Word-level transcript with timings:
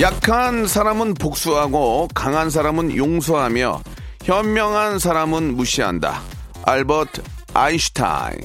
약한 0.00 0.66
사람은 0.66 1.14
복수하고 1.14 2.08
강한 2.14 2.50
사람은 2.50 2.96
용서하며 2.96 3.80
현명한 4.24 4.98
사람은 4.98 5.56
무시한다 5.56 6.20
알버트 6.64 7.22
아인슈타인 7.54 8.40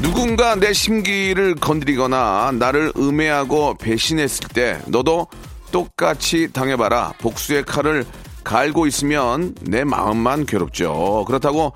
누군가 0.00 0.54
내 0.54 0.72
심기를 0.72 1.54
건드리거나 1.56 2.52
나를 2.58 2.92
음해하고 2.96 3.78
배신했을 3.78 4.48
때 4.48 4.80
너도 4.86 5.28
똑같이 5.70 6.52
당해봐라. 6.52 7.14
복수의 7.18 7.64
칼을 7.64 8.04
갈고 8.44 8.86
있으면 8.86 9.54
내 9.62 9.84
마음만 9.84 10.46
괴롭죠. 10.46 11.24
그렇다고 11.26 11.72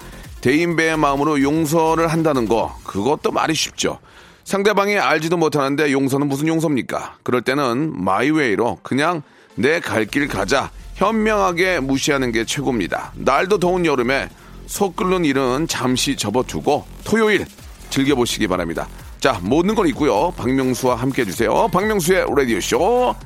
대인배의 0.46 0.96
마음으로 0.96 1.42
용서를 1.42 2.06
한다는 2.06 2.46
거 2.46 2.78
그것도 2.84 3.32
말이 3.32 3.52
쉽죠. 3.52 3.98
상대방이 4.44 4.96
알지도 4.96 5.36
못하는데 5.36 5.90
용서는 5.90 6.28
무슨 6.28 6.46
용서입니까? 6.46 7.16
그럴 7.24 7.42
때는 7.42 7.92
마이웨이로 8.04 8.78
그냥 8.84 9.22
내 9.56 9.80
갈 9.80 10.06
길 10.06 10.28
가자. 10.28 10.70
현명하게 10.94 11.80
무시하는 11.80 12.30
게 12.30 12.44
최고입니다. 12.44 13.12
날도 13.16 13.58
더운 13.58 13.84
여름에 13.84 14.28
속 14.66 14.94
끓는 14.94 15.24
일은 15.24 15.66
잠시 15.66 16.16
접어두고 16.16 16.86
토요일 17.02 17.44
즐겨보시기 17.90 18.46
바랍니다. 18.46 18.86
자, 19.18 19.40
모든 19.42 19.74
건 19.74 19.88
있고요. 19.88 20.32
박명수와 20.36 20.94
함께 20.94 21.22
해주세요. 21.22 21.66
박명수의 21.72 22.24
라디오쇼 22.36 23.16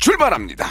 출발합니다. 0.00 0.66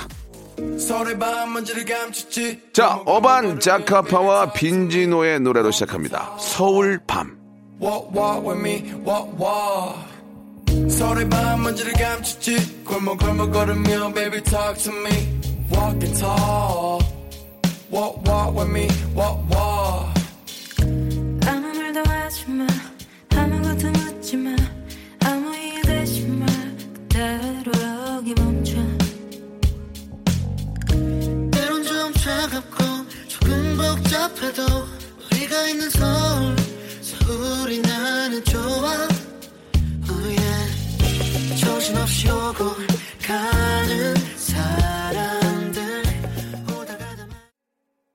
자, 2.73 3.01
어반 3.05 3.59
자카파와 3.59 4.53
빈지노의 4.53 5.39
노래로 5.41 5.71
시작합니다. 5.71 6.35
서울 6.39 6.99
밤. 7.05 7.37
Walk, 7.81 8.15
walk 8.15 8.47
with 8.47 8.59
me, 8.61 8.93
walk, 9.05 9.29
walk. 9.39 10.15
서로의 10.89 11.29
밤 11.29 11.63
먼지를 11.63 11.93
감추지 11.93 12.83
골목골목 12.83 13.51
걸으며 13.51 14.13
baby 14.13 14.41
talk 14.43 14.77
to 14.77 14.91
me 14.93 15.11
walk 15.71 16.03
and 16.03 16.13
talk 16.19 17.05
walk 17.91 18.21
walk 18.27 18.55
with 18.55 18.69
me 18.71 18.87
walk 19.15 19.39
walk 19.51 20.13
아무 21.47 21.73
말도 21.73 22.03
하지 22.09 22.45
마 22.49 22.67
아무것도 23.35 23.87
묻지 23.91 24.37
마 24.37 24.55
복잡해도 34.15 34.63
우리가 35.31 35.67
있는 35.67 35.89
서울 35.89 36.55
서울이 37.01 37.81
나는 37.81 38.43
좋아 38.45 39.07
oh 40.09 40.35
yeah. 40.39 41.61
정신없이 41.61 42.29
오고 42.29 42.65
가는 43.27 44.15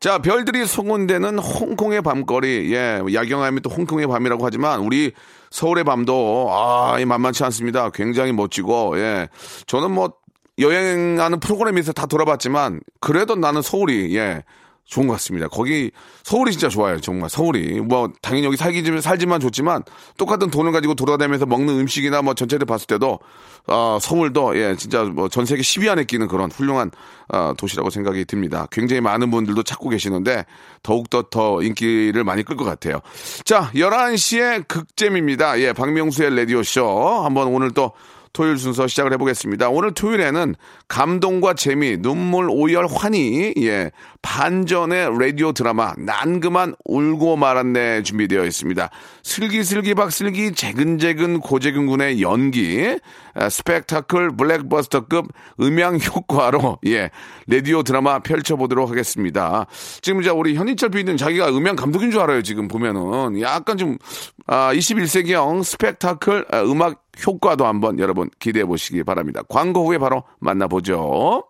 자, 0.00 0.16
별들이 0.16 0.64
송원되는 0.64 1.38
홍콩의 1.38 2.00
밤거리. 2.00 2.72
예, 2.72 3.02
야경하면 3.12 3.60
또 3.60 3.68
홍콩의 3.68 4.06
밤이라고 4.06 4.46
하지만 4.46 4.80
우리 4.80 5.12
서울의 5.50 5.84
밤도 5.84 6.48
아, 6.50 6.98
이 6.98 7.04
만만치 7.04 7.44
않습니다. 7.44 7.90
굉장히 7.90 8.32
멋지고 8.32 8.98
예. 8.98 9.28
저는 9.66 9.90
뭐 9.90 10.14
여행하는 10.58 11.38
프로그램에서 11.38 11.92
다 11.92 12.06
돌아봤지만 12.06 12.80
그래도 12.98 13.34
나는 13.34 13.60
서울이 13.60 14.16
예. 14.16 14.42
좋은 14.90 15.06
것 15.06 15.14
같습니다. 15.14 15.46
거기 15.48 15.90
서울이 16.24 16.50
진짜 16.50 16.68
좋아요. 16.68 17.00
정말 17.00 17.30
서울이 17.30 17.80
뭐 17.80 18.10
당연히 18.20 18.46
여기 18.46 18.56
살기 18.56 18.82
좀 18.84 19.00
살지만 19.00 19.40
좋지만 19.40 19.84
똑같은 20.18 20.50
돈을 20.50 20.72
가지고 20.72 20.94
돌아다니면서 20.94 21.46
먹는 21.46 21.78
음식이나 21.80 22.22
뭐 22.22 22.34
전체를 22.34 22.66
봤을 22.66 22.86
때도 22.88 23.20
어, 23.68 23.98
서울도 24.00 24.58
예 24.58 24.74
진짜 24.76 25.04
뭐 25.04 25.28
전 25.28 25.46
세계 25.46 25.62
10위 25.62 25.88
안에 25.88 26.04
끼는 26.04 26.26
그런 26.26 26.50
훌륭한 26.50 26.90
어, 27.32 27.54
도시라고 27.56 27.88
생각이 27.90 28.24
듭니다. 28.24 28.66
굉장히 28.72 29.00
많은 29.00 29.30
분들도 29.30 29.62
찾고 29.62 29.88
계시는데 29.90 30.44
더욱 30.82 31.08
더 31.08 31.22
더 31.30 31.62
인기를 31.62 32.24
많이 32.24 32.42
끌 32.42 32.56
것 32.56 32.64
같아요. 32.64 33.00
자 33.44 33.70
11시에 33.74 34.66
극잼입니다. 34.66 35.60
예 35.60 35.72
박명수의 35.72 36.34
라디오 36.34 36.64
쇼 36.64 36.84
한번 37.24 37.46
오늘 37.46 37.70
또 37.70 37.92
토요일 38.32 38.58
순서 38.58 38.86
시작을 38.86 39.12
해보겠습니다. 39.14 39.68
오늘 39.70 39.92
토요일에는 39.92 40.54
감동과 40.88 41.54
재미, 41.54 41.96
눈물, 41.96 42.48
오열, 42.50 42.86
환희, 42.86 43.54
예, 43.58 43.90
반전의 44.22 45.18
라디오 45.18 45.52
드라마, 45.52 45.94
난 45.98 46.40
그만 46.40 46.74
울고 46.84 47.36
말았네 47.36 48.02
준비되어 48.02 48.44
있습니다. 48.44 48.90
슬기슬기 49.22 49.94
박슬기, 49.94 50.52
재근재근 50.52 51.40
고재근 51.40 51.86
군의 51.86 52.22
연기, 52.22 52.98
아, 53.34 53.48
스펙타클 53.48 54.36
블랙버스터급 54.36 55.26
음향 55.60 55.98
효과로, 55.98 56.78
예, 56.86 57.10
라디오 57.46 57.82
드라마 57.82 58.18
펼쳐보도록 58.20 58.90
하겠습니다. 58.90 59.66
지금 60.00 60.20
이제 60.20 60.30
우리 60.30 60.54
현인철 60.54 60.90
PD는 60.90 61.16
자기가 61.16 61.48
음향 61.50 61.76
감독인 61.76 62.10
줄 62.10 62.20
알아요, 62.20 62.42
지금 62.42 62.68
보면은. 62.68 63.40
약간 63.40 63.76
좀, 63.76 63.98
아, 64.46 64.72
21세기형 64.72 65.62
스펙타클 65.62 66.46
아, 66.50 66.62
음악 66.62 67.04
효과도 67.26 67.66
한번 67.66 67.98
여러분 67.98 68.30
기대해 68.38 68.64
보시기 68.64 69.02
바랍니다. 69.02 69.42
광고 69.48 69.86
후에 69.86 69.98
바로 69.98 70.24
만나보죠. 70.38 71.49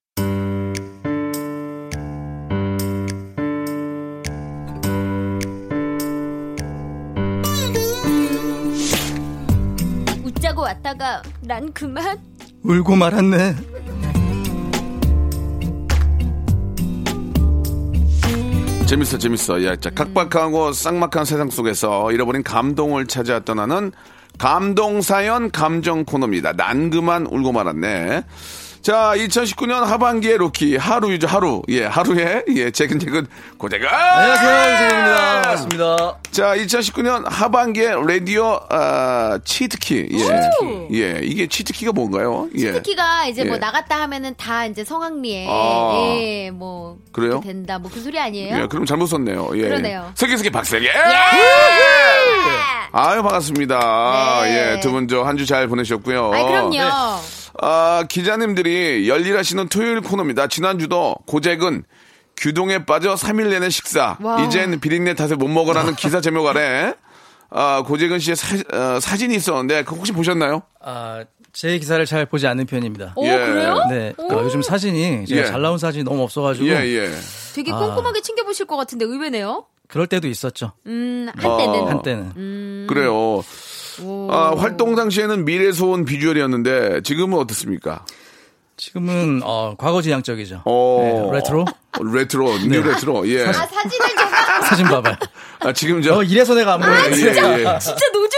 웃자고 10.61 10.63
왔다가 10.63 11.21
난 11.41 11.71
그만 11.73 12.17
울고 12.63 12.95
말았네. 12.95 13.55
재밌어, 18.85 19.17
재밌어. 19.17 19.61
예, 19.61 19.75
자, 19.77 19.89
각박하고 19.89 20.73
쌍막한 20.73 21.25
세상 21.25 21.49
속에서 21.49 22.11
잃어버린 22.11 22.43
감동을 22.43 23.07
찾아 23.07 23.39
떠나는 23.39 23.91
감동 24.37 25.01
사연 25.01 25.49
감정 25.49 26.05
코너입니다. 26.05 26.53
난 26.53 26.89
그만 26.89 27.25
울고 27.25 27.51
말았네. 27.51 28.23
자, 28.81 29.13
2019년 29.15 29.81
하반기의 29.83 30.37
로키 30.37 30.75
하루이죠, 30.75 31.27
하루. 31.27 31.61
예, 31.69 31.85
하루에 31.85 32.43
예, 32.55 32.71
재근재근 32.71 33.27
고대가. 33.59 33.87
안녕하세요, 34.17 34.73
유재입니다. 34.73 35.41
반갑습니다. 35.41 36.17
자, 36.31 36.55
2019년 36.55 37.23
하반기의 37.29 37.93
라디오 38.07 38.59
아, 38.71 39.37
치트키. 39.45 40.07
예. 40.13 40.97
예, 40.97 41.19
이게 41.21 41.45
치트키가 41.45 41.91
뭔가요? 41.91 42.47
예. 42.55 42.73
치트키가 42.73 43.27
이제 43.27 43.43
뭐 43.43 43.55
예. 43.55 43.59
나갔다 43.59 44.01
하면은 44.01 44.33
다 44.35 44.65
이제 44.65 44.83
성황리에 44.83 45.45
아. 45.47 46.17
예, 46.19 46.49
뭐 46.49 46.97
그래요? 47.11 47.39
된다. 47.45 47.77
뭐 47.77 47.91
그 47.93 47.99
소리 48.01 48.17
아니에요? 48.19 48.63
예, 48.63 48.65
그럼 48.67 48.85
잘못 48.87 49.05
썼네요. 49.05 49.49
예. 49.57 49.61
그러네요. 49.61 50.11
세계세계 50.15 50.49
박세계. 50.49 50.89
아유, 52.93 53.21
반갑습니다. 53.21 54.41
네. 54.43 54.75
예, 54.75 54.79
두 54.79 54.89
분 54.91 55.05
저 55.07 55.23
한 55.23 55.37
주 55.37 55.45
잘 55.45 55.67
보내셨고요. 55.67 56.31
아이 56.33 56.43
그럼요. 56.43 56.79
아, 57.63 58.03
기자님들이 58.09 59.07
열일하시는 59.07 59.69
토요일 59.69 60.01
코너입니다. 60.01 60.47
지난주도 60.47 61.15
고잭은 61.27 61.83
규동에 62.35 62.85
빠져 62.85 63.13
3일 63.13 63.49
내내 63.49 63.69
식사. 63.69 64.17
와. 64.19 64.43
이젠 64.43 64.79
비린내 64.79 65.13
탓에 65.13 65.35
못 65.35 65.47
먹으라는 65.47 65.95
기사 65.95 66.21
제목 66.21 66.47
아래 66.47 66.95
아, 67.51 67.83
고재근 67.85 68.17
씨의 68.17 68.35
사, 68.35 68.55
어, 68.75 68.99
사진이 68.99 69.35
있었는데 69.35 69.83
그거 69.83 69.97
혹시 69.97 70.11
보셨나요? 70.11 70.63
아, 70.81 71.23
제 71.53 71.77
기사를 71.77 72.03
잘 72.05 72.25
보지 72.25 72.47
않는 72.47 72.65
편입니다. 72.65 73.13
오 73.15 73.25
예. 73.27 73.37
그래요? 73.37 73.75
네, 73.89 74.13
그 74.17 74.35
요즘 74.35 74.61
사진이 74.61 75.25
제가 75.27 75.41
예. 75.41 75.45
잘 75.45 75.61
나온 75.61 75.77
사진이 75.77 76.03
너무 76.05 76.23
없어가지고 76.23 76.65
예, 76.65 76.71
예. 76.87 77.11
되게 77.53 77.71
꼼꼼하게 77.71 78.21
챙겨보실 78.21 78.65
것 78.65 78.77
같은데 78.77 79.05
의외네요. 79.05 79.65
그럴 79.89 80.07
때도 80.07 80.29
있었죠. 80.29 80.71
음 80.87 81.27
한때는 81.35 81.79
어. 81.81 81.89
한때는 81.89 82.87
그래요. 82.87 83.43
아, 84.31 84.53
활동 84.57 84.95
당시에는 84.95 85.45
온 85.89 86.05
비주얼이었는데 86.05 87.01
지금은 87.03 87.37
어떻습니까? 87.37 88.05
지금은 88.77 89.41
어, 89.43 89.75
과거지향적이죠. 89.77 90.63
어. 90.65 91.29
네, 91.31 91.37
레트로 91.37 91.65
레트로, 92.13 92.57
new 92.67 92.81
retro. 92.81 93.27
예. 93.29 93.45
아 93.45 93.53
사진을 93.53 94.07
좀 94.09 94.29
사진 94.63 94.85
봐봐요. 94.87 95.15
아, 95.59 95.71
지금 95.73 96.01
저 96.01 96.15
어, 96.17 96.23
이래서 96.23 96.55
내가 96.55 96.73
안 96.73 96.79
보여. 96.81 96.91
예, 96.91 97.11
예, 97.11 97.65
예. 97.65 97.79
진짜 97.79 98.11
선생님 98.11 98.30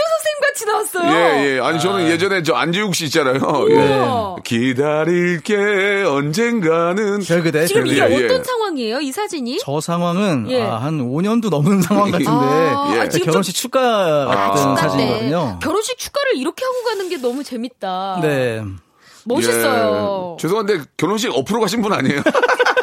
같이 0.54 0.64
나왔어요. 0.64 1.12
예, 1.12 1.56
예. 1.56 1.60
아니, 1.60 1.80
저는 1.80 2.08
예전에 2.08 2.42
저 2.44 2.54
안재욱 2.54 2.94
씨 2.94 3.06
있잖아요. 3.06 3.40
예. 3.70 3.74
우와. 3.74 4.36
기다릴게, 4.44 6.04
언젠가는. 6.06 7.20
별그대. 7.20 7.66
지금 7.66 7.86
이게 7.88 8.00
예, 8.00 8.10
예. 8.10 8.24
어떤 8.24 8.44
상황이에요? 8.44 9.00
이 9.00 9.10
사진이? 9.10 9.58
저 9.60 9.80
상황은 9.80 10.46
예. 10.50 10.62
아, 10.62 10.76
한 10.76 11.00
5년도 11.00 11.50
넘은 11.50 11.82
상황 11.82 12.10
같은데 12.12 12.30
아, 12.30 12.92
예. 12.94 13.00
아, 13.00 13.08
지금 13.08 13.26
결혼식 13.26 13.54
축가 13.54 14.26
같은 14.26 14.62
축가 14.62 14.74
때 14.76 14.80
사진이거든요. 14.82 15.58
결혼식 15.60 15.98
축가를 15.98 16.36
이렇게 16.36 16.64
하고 16.64 16.82
가는 16.84 17.08
게 17.08 17.16
너무 17.16 17.42
재밌다. 17.42 18.20
네. 18.22 18.62
멋있어요. 19.24 20.36
예. 20.38 20.42
죄송한데 20.42 20.80
결혼식 20.96 21.30
어프로 21.34 21.60
가신 21.60 21.82
분 21.82 21.92
아니에요? 21.92 22.22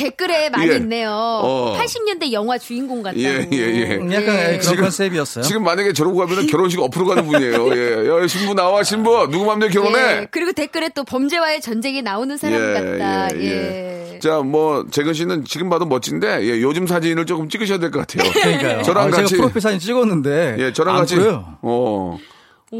아 0.00 0.02
댓글에 0.02 0.50
많이 0.50 0.70
예. 0.70 0.76
있네요. 0.76 1.10
어. 1.12 1.76
80년대 1.78 2.32
영화 2.32 2.56
주인공 2.58 3.02
같다고. 3.02 3.20
예, 3.22 3.46
예, 3.52 3.56
예. 3.58 3.96
음, 3.96 4.12
약간 4.12 4.54
예. 4.54 4.58
그런 4.58 4.76
컨셉이었어요. 4.84 5.44
지금 5.44 5.62
만약에 5.64 5.92
저러고 5.92 6.16
가면 6.18 6.46
결혼식 6.46 6.80
엎으러 6.80 7.06
가는 7.06 7.26
분이에요. 7.26 7.76
예. 7.76 8.08
야, 8.22 8.26
신부 8.26 8.54
나와, 8.54 8.82
신부. 8.82 9.28
누구 9.30 9.44
맘대로 9.44 9.70
결혼해? 9.72 10.00
예, 10.22 10.26
그리고 10.30 10.52
댓글에 10.52 10.90
또 10.94 11.04
범죄와의 11.04 11.60
전쟁이 11.60 12.02
나오는 12.02 12.36
사람 12.36 12.74
같다. 12.74 13.28
예. 13.40 14.18
자, 14.22 14.38
뭐, 14.40 14.84
재근 14.90 15.14
씨는 15.14 15.44
지금 15.44 15.68
봐도 15.70 15.86
멋진데, 15.86 16.42
예, 16.44 16.60
요즘 16.60 16.86
사진을 16.86 17.26
조금 17.26 17.48
찍으셔야 17.48 17.78
될 17.78 17.90
것 17.90 18.06
같아요. 18.06 18.30
그러니까요. 18.32 18.82
저랑 18.82 19.06
아, 19.08 19.10
같이. 19.10 19.28
제가 19.30 19.42
프로필 19.42 19.60
사진 19.60 19.78
찍었는데 19.80 20.56
예, 20.58 20.72
저랑 20.72 20.94
안 20.94 21.00
같이. 21.00 21.16
보여요. 21.16 21.56
어. 21.62 22.18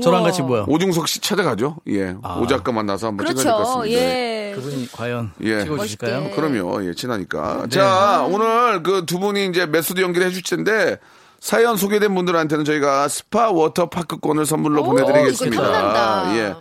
저랑 0.02 0.22
같이 0.22 0.42
뭐요? 0.42 0.66
오중석 0.68 1.08
씨 1.08 1.20
찾아가죠. 1.20 1.76
예. 1.88 2.14
오 2.40 2.46
작가 2.46 2.70
만나서 2.70 3.08
한번 3.08 3.26
찍어야 3.26 3.42
될것 3.44 3.56
그렇죠. 3.58 3.78
같습니다. 3.78 4.00
예. 4.00 4.52
그분이 4.54 4.88
과연 4.92 5.32
예. 5.42 5.62
찍어주실까요? 5.64 6.20
멋있게. 6.20 6.36
그럼요. 6.36 6.84
예, 6.88 6.94
친하니까. 6.94 7.66
자, 7.70 8.24
오늘 8.30 8.82
그 8.84 9.04
두 9.04 9.18
분이 9.18 9.46
이제 9.46 9.66
메소드 9.66 10.00
연기를 10.00 10.26
해주실 10.28 10.44
텐데, 10.56 10.98
사연 11.40 11.76
소개된 11.76 12.14
분들한테는 12.14 12.64
저희가 12.64 13.08
스파 13.08 13.50
워터파크권을 13.50 14.46
선물로 14.46 14.82
오, 14.82 14.84
보내드리겠습니다. 14.84 16.36
예. 16.36 16.54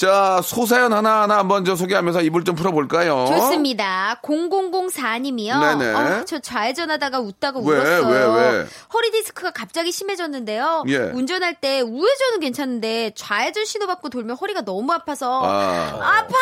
자, 0.00 0.40
소사연 0.42 0.94
하나하나 0.94 1.36
한번 1.36 1.62
저 1.66 1.76
소개하면서 1.76 2.22
입을 2.22 2.44
좀 2.44 2.54
풀어볼까요? 2.54 3.26
좋습니다. 3.28 4.18
0004님이요. 4.22 5.78
네네. 5.78 5.92
어, 5.92 6.24
저 6.24 6.38
좌회전하다가 6.38 7.20
웃다가 7.20 7.60
왜, 7.60 7.76
울었어요. 7.76 8.06
왜, 8.08 8.50
왜? 8.60 8.66
허리 8.94 9.10
디스크가 9.10 9.50
갑자기 9.50 9.92
심해졌는데요. 9.92 10.84
예. 10.88 10.96
운전할 10.96 11.56
때 11.60 11.82
우회전은 11.82 12.40
괜찮은데 12.40 13.12
좌회전 13.14 13.66
신호 13.66 13.86
받고 13.86 14.08
돌면 14.08 14.38
허리가 14.38 14.62
너무 14.62 14.90
아파서 14.90 15.42
아. 15.44 15.98
아파! 16.00 16.34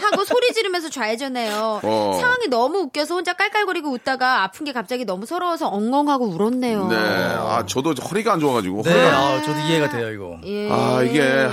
하고 0.00 0.24
소리 0.24 0.52
지르면서 0.52 0.88
좌회전해요. 0.90 1.80
어. 1.82 2.18
상황이 2.20 2.48
너무 2.48 2.78
웃겨서 2.80 3.14
혼자 3.14 3.32
깔깔거리고 3.32 3.90
웃다가 3.90 4.42
아픈 4.42 4.64
게 4.64 4.72
갑자기 4.72 5.04
너무 5.04 5.26
서러워서 5.26 5.68
엉엉하고 5.68 6.26
울었네요. 6.26 6.88
네. 6.88 6.96
아, 6.96 7.64
저도 7.66 7.94
허리가 8.10 8.32
안 8.34 8.40
좋아가지고. 8.40 8.82
네, 8.82 8.90
허리가- 8.92 9.16
아, 9.16 9.42
저도 9.42 9.58
이해가 9.60 9.88
돼요, 9.90 10.10
이거. 10.12 10.38
예. 10.44 10.68
아, 10.70 11.02
이게, 11.02 11.20
하, 11.20 11.50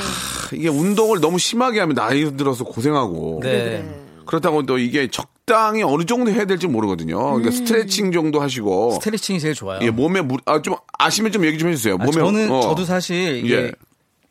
이게 0.54 0.70
운동을 0.70 1.20
너무 1.20 1.40
심하게 1.40 1.80
하면 1.82 1.96
나이 1.96 2.36
들어서 2.38 2.64
고생하고. 2.64 3.40
네. 3.44 4.04
그렇다고 4.26 4.66
또 4.66 4.78
이게 4.78 5.08
적당히 5.10 5.84
어느 5.84 6.04
정도 6.04 6.30
해야 6.32 6.44
될지 6.44 6.68
모르거든요. 6.68 7.18
음. 7.18 7.42
그러니까 7.42 7.52
스트레칭 7.52 8.12
정도 8.12 8.42
하시고. 8.42 8.92
스트레칭이 8.96 9.40
제일 9.40 9.54
좋아요. 9.54 9.80
예, 9.82 9.90
몸에 9.90 10.20
물, 10.22 10.40
아, 10.46 10.62
좀 10.62 10.76
아시면 11.00 11.32
좀 11.32 11.46
얘기 11.46 11.58
좀 11.58 11.70
해주세요. 11.70 11.94
아, 11.96 11.98
몸에. 11.98 12.12
저는 12.12 12.52
어. 12.52 12.60
저도 12.62 12.84
사실 12.84 13.38
이게 13.46 13.56
예. 13.56 13.72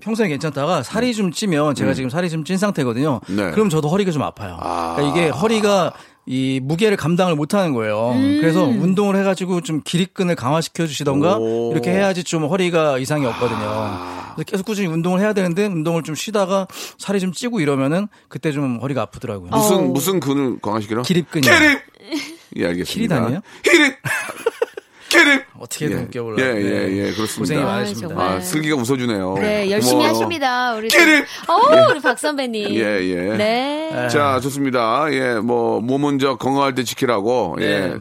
평소에 0.06 0.28
괜찮다가 0.28 0.84
살이 0.84 1.12
좀 1.14 1.32
찌면 1.32 1.74
제가 1.74 1.92
지금 1.92 2.08
살이 2.10 2.30
좀 2.30 2.44
찐 2.44 2.58
상태거든요. 2.58 3.20
네. 3.26 3.50
그럼 3.50 3.68
저도 3.68 3.88
허리가 3.88 4.12
좀 4.12 4.22
아파요. 4.22 4.56
아. 4.60 4.94
그러니까 4.96 5.18
이게 5.18 5.28
허리가 5.30 5.92
이 6.26 6.60
무게를 6.62 6.96
감당을 6.96 7.34
못 7.34 7.54
하는 7.54 7.72
거예요. 7.72 8.12
그래서 8.40 8.62
운동을 8.64 9.16
해가지고 9.16 9.62
좀 9.62 9.80
기립근을 9.84 10.36
강화시켜 10.36 10.86
주시던가 10.86 11.38
오. 11.38 11.72
이렇게 11.72 11.90
해야지 11.90 12.22
좀 12.22 12.44
허리가 12.46 12.98
이상이 12.98 13.26
없거든요. 13.26 13.58
아. 13.64 14.32
그래서 14.36 14.44
계속 14.44 14.64
꾸준히 14.66 14.86
운동을 14.88 15.18
해야 15.20 15.32
되는데 15.32 15.66
운동을 15.66 16.04
좀 16.04 16.14
쉬다가 16.14 16.68
살이 16.98 17.18
좀 17.18 17.32
찌고 17.32 17.58
이러면은 17.60 18.06
그때 18.28 18.52
좀 18.52 18.78
허리가 18.80 19.02
아프더라고요. 19.02 19.50
무슨, 19.50 19.76
어우. 19.76 19.82
무슨 19.92 20.20
근을 20.20 20.58
강화시키라? 20.60 21.02
기립근이요. 21.02 21.52
기립! 21.52 21.80
예, 22.58 22.66
알겠습니다. 22.66 23.14
기립 23.16 23.24
아니에요? 23.26 23.40
기립! 23.62 23.94
기립! 25.08 25.44
어떻게든 25.58 25.98
예. 25.98 26.02
웃겨보려고. 26.02 26.42
예, 26.42 26.46
예, 26.56 26.62
네. 26.88 26.96
예, 26.98 27.12
그렇습니다. 27.12 27.38
고생이 27.38 27.60
아, 27.62 27.64
많으십니다. 27.64 28.20
아, 28.20 28.40
슬기가 28.40 28.76
웃어주네요. 28.76 29.34
네, 29.38 29.70
열심히 29.70 29.92
고마워요. 29.94 30.10
하십니다. 30.14 30.74
우리. 30.74 30.88
기립! 30.88 31.24
어, 31.48 31.90
우리 31.90 32.00
박 32.00 32.18
선배님. 32.18 32.74
예, 32.74 32.80
예. 33.02 33.36
네. 33.36 34.08
자, 34.10 34.40
좋습니다. 34.40 35.06
예, 35.12 35.34
뭐, 35.34 35.80
몸은 35.80 36.18
저 36.18 36.36
건강할 36.36 36.74
때 36.74 36.82
지키라고. 36.82 37.56
예. 37.60 37.64
네. 37.66 37.94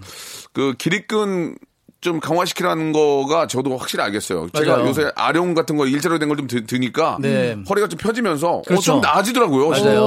그 0.53 0.73
기립근 0.77 1.57
좀 2.01 2.19
강화시키라는 2.19 2.91
거가 2.91 3.47
저도 3.47 3.75
확실히 3.77 4.03
알겠어요. 4.03 4.49
제가 4.53 4.73
맞아요. 4.77 4.87
요새 4.87 5.11
아령 5.15 5.55
같은 5.55 5.75
거 5.75 5.87
일자로 5.87 6.19
된 6.19 6.29
걸 6.29 6.37
좀 6.37 6.47
드니까 6.67 7.17
네. 7.19 7.55
허리가 7.67 7.87
좀 7.87 7.97
펴지면서 7.97 8.47
어, 8.57 8.61
그렇죠. 8.61 8.81
좀 8.83 9.01
나아지더라고요. 9.01 9.69
맞아요. 9.69 10.03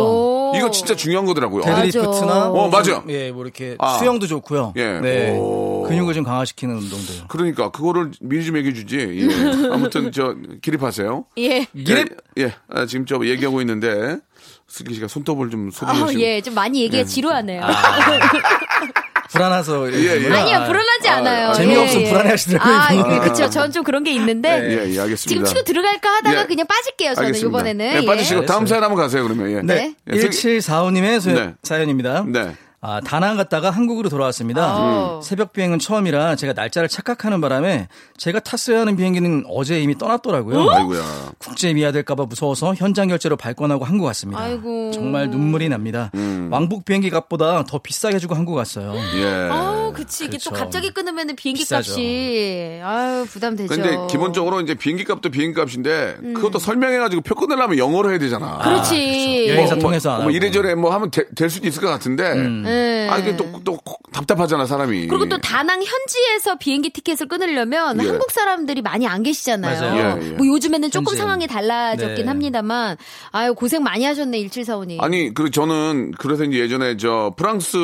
오. 0.51 0.57
이거 0.57 0.71
진짜 0.71 0.95
중요한 0.95 1.27
거더라고요. 1.27 1.63
데드리프트나 1.63 2.51
어, 2.51 2.69
맞아요. 2.69 3.05
예, 3.09 3.31
뭐 3.31 3.45
이렇게 3.45 3.77
아. 3.79 3.99
수영도 3.99 4.27
좋고요. 4.27 4.75
예. 4.77 5.01
네. 5.01 5.37
오. 5.37 5.85
근육을 5.89 6.15
좀 6.15 6.25
강화시키는 6.25 6.77
운동들. 6.77 7.15
그러니까 7.29 7.71
그거를 7.71 8.11
미리 8.21 8.45
좀 8.45 8.57
얘기해 8.57 8.75
주지. 8.75 8.99
예. 8.99 9.69
아무튼 9.73 10.13
저 10.13 10.35
기립하세요. 10.61 11.25
예. 11.39 11.65
기립? 11.75 12.17
예. 12.39 12.43
예. 12.45 12.55
아, 12.69 12.87
지금 12.87 13.07
저 13.07 13.19
얘기하고 13.25 13.61
있는데 13.63 14.19
슬기 14.67 14.95
씨가 14.95 15.09
손톱을 15.09 15.51
좀 15.51 15.71
소리해 15.71 16.03
어, 16.03 16.07
주시고. 16.07 16.23
예, 16.23 16.41
좀 16.41 16.55
많이 16.55 16.83
얘기가 16.83 17.05
지루하네요. 17.05 17.63
불안해서 19.33 19.93
예, 19.93 20.25
예. 20.25 20.33
아니요, 20.33 20.65
불안하지 20.67 21.09
아, 21.09 21.17
않아요. 21.17 21.49
아, 21.49 21.53
재미없으면 21.53 22.03
예, 22.03 22.07
예. 22.07 22.11
불안해하시더라고요, 22.11 22.75
아, 22.75 22.93
이분은. 22.93 23.21
그, 23.21 23.29
그쵸. 23.29 23.51
전좀 23.51 23.85
그런 23.85 24.05
게 24.05 24.13
있는데. 24.13 24.49
예, 24.51 24.95
예, 24.95 25.01
알겠습니다. 25.01 25.17
지금 25.29 25.45
치고 25.45 25.63
들어갈까 25.63 26.09
하다가 26.17 26.43
예. 26.43 26.47
그냥 26.47 26.67
빠질게요, 26.67 27.15
저는 27.15 27.27
알겠습니다. 27.29 27.59
이번에는. 27.59 28.03
예, 28.03 28.07
빠지시고 28.07 28.43
예. 28.43 28.47
다음 28.47 28.67
사연 28.67 28.83
한번 28.83 28.99
가세요, 29.03 29.23
그러면. 29.25 29.51
예. 29.51 29.61
네. 29.63 29.95
예, 30.13 30.21
슬기- 30.21 30.37
1745님의 30.37 31.35
네. 31.35 31.55
사연입니다. 31.63 32.25
네. 32.27 32.55
아, 32.81 33.01
다낭 33.01 33.37
갔다가 33.37 33.71
한국으로 33.71 34.09
돌아왔습니다. 34.09 34.77
어. 34.79 35.21
새벽 35.21 35.53
비행은 35.53 35.81
처음이라 35.81 36.37
제가 36.37 36.53
날짜를 36.53 36.89
착각하는 36.89 37.41
바람에 37.41 37.89
제가 38.17 38.39
탔어야 38.39 38.81
하는 38.83 38.95
비행기는 38.97 39.45
어제 39.49 39.81
이미 39.83 39.99
떠났더라고요. 39.99 40.71
아이고야. 40.71 41.03
국제 41.39 41.73
미아될까봐 41.75 42.27
무서워서 42.27 42.75
현장 42.77 43.09
결제로 43.09 43.37
발권하고 43.37 43.85
한국 43.85 44.05
왔습니다. 44.05 44.41
아이고. 44.41 44.93
정말 44.93 45.29
눈물이 45.29 45.69
납니다. 45.69 46.13
음. 46.15 46.49
왕복 46.53 46.85
비행기 46.85 47.11
값보다 47.11 47.65
더 47.65 47.79
비싸게 47.79 48.21
주고 48.21 48.37
한국 48.37 48.55
왔어요. 48.55 48.95
예. 49.17 49.49
아우, 49.51 49.93
그치. 49.93 50.27
이게 50.27 50.39
또 50.39 50.51
그렇죠. 50.51 50.65
갑자기 50.65 50.91
끊으면 50.91 51.35
비행기 51.35 51.63
비싸죠. 51.63 51.91
값이. 51.93 52.81
아유, 52.85 53.27
부담되죠. 53.29 53.75
근데 53.75 53.97
기본적으로 54.09 54.61
이제 54.61 54.75
비행기 54.75 55.03
값도 55.03 55.31
비행기 55.31 55.59
값인데 55.59 56.19
그것도 56.37 56.61
설명해가지고 56.61 57.23
표 57.23 57.35
끊으려면 57.35 57.77
영어로 57.77 58.11
해야 58.11 58.21
되잖아. 58.21 58.59
그렇지. 58.59 59.47
여행사 59.49 59.75
뭐, 59.75 59.83
통해서 59.83 60.11
안뭐 60.11 60.21
하고. 60.23 60.31
이래저래 60.31 60.77
뭐 60.77 60.95
하면 60.95 61.11
되- 61.11 61.29
될 61.35 61.51
수도 61.51 61.67
있을 61.67 61.83
것 61.83 61.89
같은데. 61.89 62.68
네. 62.69 63.09
아, 63.09 63.19
이게 63.19 63.37
또, 63.37 63.45
또 63.65 63.79
답답하잖아, 64.13 64.67
사람이. 64.67 65.07
그리고 65.07 65.29
또 65.29 65.39
다낭 65.39 65.83
현지에서 65.83 66.57
비행기 66.57 66.91
티켓을 66.91 67.29
끊으려면 67.29 68.01
예. 68.03 68.07
한국 68.07 68.31
사람들이 68.31 68.83
많이 68.83 69.07
안 69.07 69.23
계시잖아요. 69.23 69.81
맞아요. 69.81 70.21
예, 70.21 70.27
예. 70.27 70.31
뭐 70.33 70.47
요즘에는 70.47 70.91
조금 70.91 71.13
현지에는. 71.13 71.19
상황이 71.19 71.47
달라졌긴 71.47 72.25
네. 72.25 72.25
합니다만 72.25 72.97
아유 73.31 73.55
고생 73.55 73.83
많이 73.83 74.05
하셨네 74.05 74.39
1745님. 74.39 75.03
아니, 75.03 75.33
그리고 75.35 75.51
저는 75.51 76.13
그래서 76.19 76.45
이제 76.45 76.59
예전에 76.59 76.97
저 76.97 77.33
프랑스, 77.37 77.79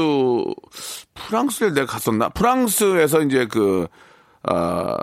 프랑스를 1.15 1.75
내가 1.75 1.87
갔었나? 1.87 2.29
프랑스에서 2.31 3.23
이제 3.23 3.47
그, 3.47 3.87
아, 4.43 4.97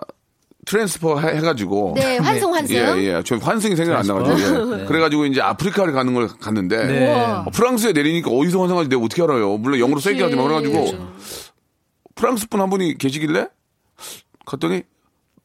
transfer 0.71 1.19
해- 1.19 1.35
해가지고. 1.37 1.93
네, 1.97 2.17
환승 2.23 2.53
환승. 2.53 2.75
예, 2.75 3.03
예. 3.03 3.21
저 3.25 3.35
환승이 3.35 3.75
생각 3.75 3.99
안 3.99 4.05
나가지고. 4.07 4.39
예. 4.39 4.77
네. 4.77 4.85
그래가지고 4.85 5.25
이제 5.25 5.41
아프리카를 5.41 5.91
가는 5.93 6.13
걸 6.13 6.27
갔는데. 6.39 6.85
네. 6.85 7.13
어, 7.13 7.45
프랑스에 7.53 7.91
내리니까 7.91 8.31
어디서 8.31 8.59
환승하지 8.61 8.89
내가 8.89 9.01
어떻게 9.03 9.21
알아요? 9.21 9.57
물론 9.57 9.79
영어로 9.79 9.99
세게 9.99 10.23
하지만 10.23 10.47
그래가지고 10.47 10.97
프랑스 12.15 12.47
분 12.47 12.61
한 12.61 12.69
분이 12.69 12.97
계시길래 12.97 13.47
갔더니 14.45 14.83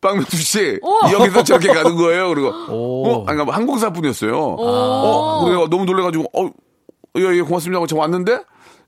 빵명수 0.00 0.36
씨 0.36 0.78
여기서 1.12 1.42
저렇게 1.42 1.68
가는 1.68 1.96
거예요. 1.96 2.28
그리고 2.28 2.48
오. 2.70 3.06
어, 3.08 3.24
아니 3.26 3.36
그러니까 3.36 3.56
한국사 3.56 3.90
분이었어요. 3.92 4.36
어, 4.38 5.44
그래가 5.44 5.66
너무 5.68 5.84
놀래가지고 5.86 6.24
어, 6.34 6.50
예, 7.18 7.22
예, 7.36 7.40
고맙습니다 7.40 7.76
하고 7.78 7.86
저 7.86 7.96
왔는데 7.96 8.40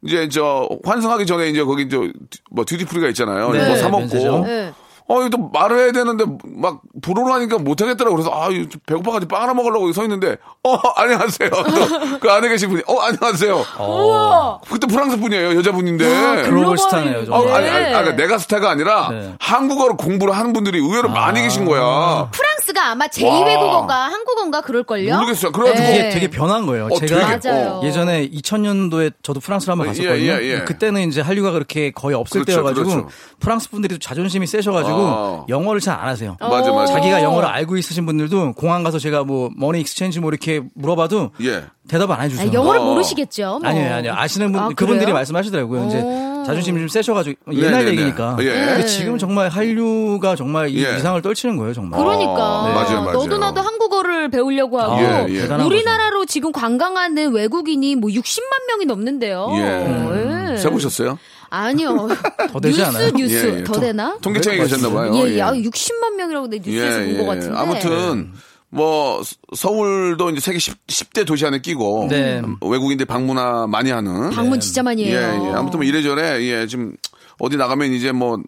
이제 0.05 0.29
저 0.29 0.69
환승하기 0.85 1.27
전에 1.27 1.49
이제 1.49 1.65
거기 1.65 1.89
저뭐 1.89 2.65
듀티프리가 2.67 3.09
있잖아요. 3.09 3.51
네, 3.53 3.67
뭐 3.67 3.77
사 3.77 3.85
먹고 3.89 4.01
면세점. 4.01 4.43
네. 4.45 4.73
어, 5.11 5.21
이거 5.21 5.31
또 5.31 5.39
말을 5.53 5.79
해야 5.79 5.93
되는데, 5.93 6.27
막, 6.45 6.83
불어로 7.01 7.33
하니까 7.33 7.57
못하겠더라고. 7.57 8.15
그래서, 8.15 8.31
아, 8.31 8.49
이거 8.51 8.69
좀 8.69 8.79
배고파가지고 8.87 9.29
빵 9.29 9.43
하나 9.43 9.55
먹으려고 9.55 9.91
서 9.95 10.03
있는데, 10.03 10.37
어, 10.63 10.77
안녕하세요. 10.97 11.49
또, 11.49 12.19
그 12.21 12.31
안에 12.31 12.49
계신 12.51 12.69
분이, 12.69 12.83
어, 12.87 13.01
안녕하세요. 13.01 13.65
우와. 13.81 14.61
그때 14.71 14.87
프랑스 14.87 15.19
분이에요, 15.19 15.57
여자분인데. 15.57 16.43
글로벌 16.43 16.77
스타네요. 16.77 17.21
어, 17.21 17.25
정말. 17.25 17.55
아니, 17.55 17.69
아니, 17.71 17.85
아니, 17.87 17.89
그러니까 17.95 18.17
내가 18.17 18.37
스타가 18.37 18.69
아니라, 18.71 19.09
네. 19.11 19.35
한국어로 19.41 19.97
공부를 19.97 20.37
하는 20.37 20.53
분들이 20.53 20.79
의외로 20.79 21.09
많이 21.09 21.41
계신 21.41 21.65
거야. 21.65 22.29
프랑스가 22.31 22.91
아마 22.91 23.05
와. 23.05 23.09
제2외국어가 23.09 23.89
한국어인가 23.89 24.61
그럴걸요? 24.61 25.15
모르겠어요. 25.17 25.53
그래가지고 25.53 25.89
네. 25.89 25.95
이게 25.95 26.11
되게 26.11 26.29
변한 26.29 26.67
거예요. 26.67 26.89
어, 26.93 26.99
제가 26.99 27.39
되게, 27.39 27.49
맞아요. 27.49 27.69
어. 27.77 27.87
예전에 27.87 28.29
2000년도에 28.29 29.15
저도 29.23 29.41
프랑스를 29.41 29.73
한번 29.73 29.87
어, 29.87 29.91
갔었거든요. 29.91 30.19
예, 30.19 30.39
예, 30.43 30.55
예. 30.55 30.65
그때는 30.65 31.09
이제 31.09 31.23
한류가 31.23 31.53
그렇게 31.53 31.93
거의 31.93 32.15
없을 32.15 32.45
그렇죠, 32.45 32.61
때여가지고 32.61 32.89
그렇죠. 32.91 33.09
프랑스 33.41 33.71
분들이 33.71 33.95
또 33.95 33.99
자존심이 33.99 34.47
세셔가지고 34.47 34.98
아. 35.01 35.45
영어를 35.49 35.81
잘 35.81 35.99
안 35.99 36.09
하세요. 36.09 36.37
맞아, 36.41 36.73
맞아. 36.73 36.93
자기가 36.95 37.23
영어를 37.23 37.49
알고 37.49 37.77
있으신 37.77 38.07
분들도 38.07 38.53
공항 38.53 38.83
가서 38.85 38.99
제가 38.99 39.25
뭐 39.25 39.51
money 39.57 39.81
exchange 39.81 40.21
뭐 40.21 40.31
이렇게 40.31 40.63
물어봐도 40.75 41.31
예. 41.43 41.65
대답 41.89 42.11
안 42.11 42.21
아, 42.21 42.23
해주세요. 42.23 42.53
영어를 42.53 42.81
어. 42.81 42.85
모르시겠죠? 42.85 43.59
뭐. 43.61 43.69
아니에요, 43.69 43.95
아니에요. 43.95 44.15
아시는 44.17 44.53
분, 44.53 44.61
아, 44.61 44.69
그분들이? 44.69 45.13
말씀하시더라고요. 45.13 45.87
이제 45.87 46.01
오. 46.01 46.45
자존심이 46.47 46.79
좀 46.79 46.89
세셔가지고 46.89 47.53
옛날 47.55 47.73
네네네. 47.85 47.91
얘기니까. 47.93 48.37
예. 48.41 48.45
근데 48.45 48.87
지금 48.87 49.19
정말 49.19 49.49
한류가 49.49 50.37
정말 50.37 50.69
이 50.71 50.85
예. 50.85 50.95
위상을 50.97 51.21
떨치는 51.21 51.57
거예요, 51.57 51.73
정말. 51.75 51.99
그러니까 51.99 52.33
어, 52.61 52.69
맞아요, 52.73 53.01
맞아요. 53.03 53.13
너도 53.13 53.39
나도 53.39 53.61
한국어를 53.61 54.31
배우려고 54.31 54.81
하고 54.81 55.01
예, 55.03 55.27
예. 55.31 55.41
대단한 55.43 55.67
우리나라로 55.67 56.27
지금 56.27 56.53
관광하는 56.53 57.33
외국인이 57.33 57.97
뭐 57.97 58.11
60만 58.11 58.67
명이 58.69 58.85
넘는데요. 58.87 59.49
예. 59.55 60.53
예. 60.53 60.57
세보셨어요? 60.59 61.19
아니요. 61.51 62.09
더 62.53 62.61
되지 62.61 62.79
뉴스 62.79 62.89
않아요? 62.89 63.11
뉴스 63.13 63.35
예, 63.47 63.59
예. 63.61 63.65
더 63.65 63.73
통- 63.73 63.81
되나? 63.83 64.19
통계청에 64.21 64.57
계셨나 64.59 64.91
봐요. 64.91 65.13
예, 65.17 65.35
예. 65.37 65.41
아, 65.43 65.53
60만 65.53 66.15
명이라고 66.17 66.49
내 66.49 66.59
뉴스에서 66.59 66.99
본 67.01 67.19
것 67.19 67.27
같은데. 67.27 67.55
예, 67.55 67.59
아무튼 67.61 68.33
뭐 68.71 69.23
서- 69.23 69.37
서울도 69.55 70.31
이제 70.31 70.41
세계 70.41 70.59
10, 70.59 71.13
대 71.15 71.25
도시 71.25 71.47
안에 71.47 71.61
끼고 71.61 72.09
네. 72.11 72.43
외국인들 72.61 73.07
방문화 73.07 73.67
많이 73.67 73.91
하는 73.91 74.31
방문 74.31 74.61
진짜 74.61 74.83
많이 74.83 75.03
예, 75.05 75.17
해요. 75.19 75.49
예. 75.51 75.55
아무튼 75.55 75.79
뭐 75.79 75.85
이래저래 75.87 76.43
예, 76.43 76.67
지금 76.67 76.95
어디 77.39 77.57
나가면 77.57 77.93
이제 77.93 78.13
뭐 78.13 78.39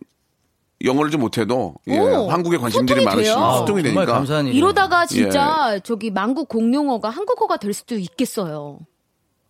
영어를 0.85 1.11
좀 1.11 1.21
못해도 1.21 1.75
예, 1.89 1.99
오, 1.99 2.29
한국에 2.31 2.57
관심들이 2.57 3.05
돼요. 3.05 3.35
소통이 3.59 3.83
정말 3.83 4.07
되니까. 4.07 4.51
이러다가 4.51 5.03
예. 5.03 5.07
진짜 5.07 5.79
저기 5.85 6.11
만국 6.11 6.49
공용어가 6.49 7.11
한국어가 7.11 7.57
될 7.59 7.73
수도 7.75 7.97
있겠어요. 7.97 8.79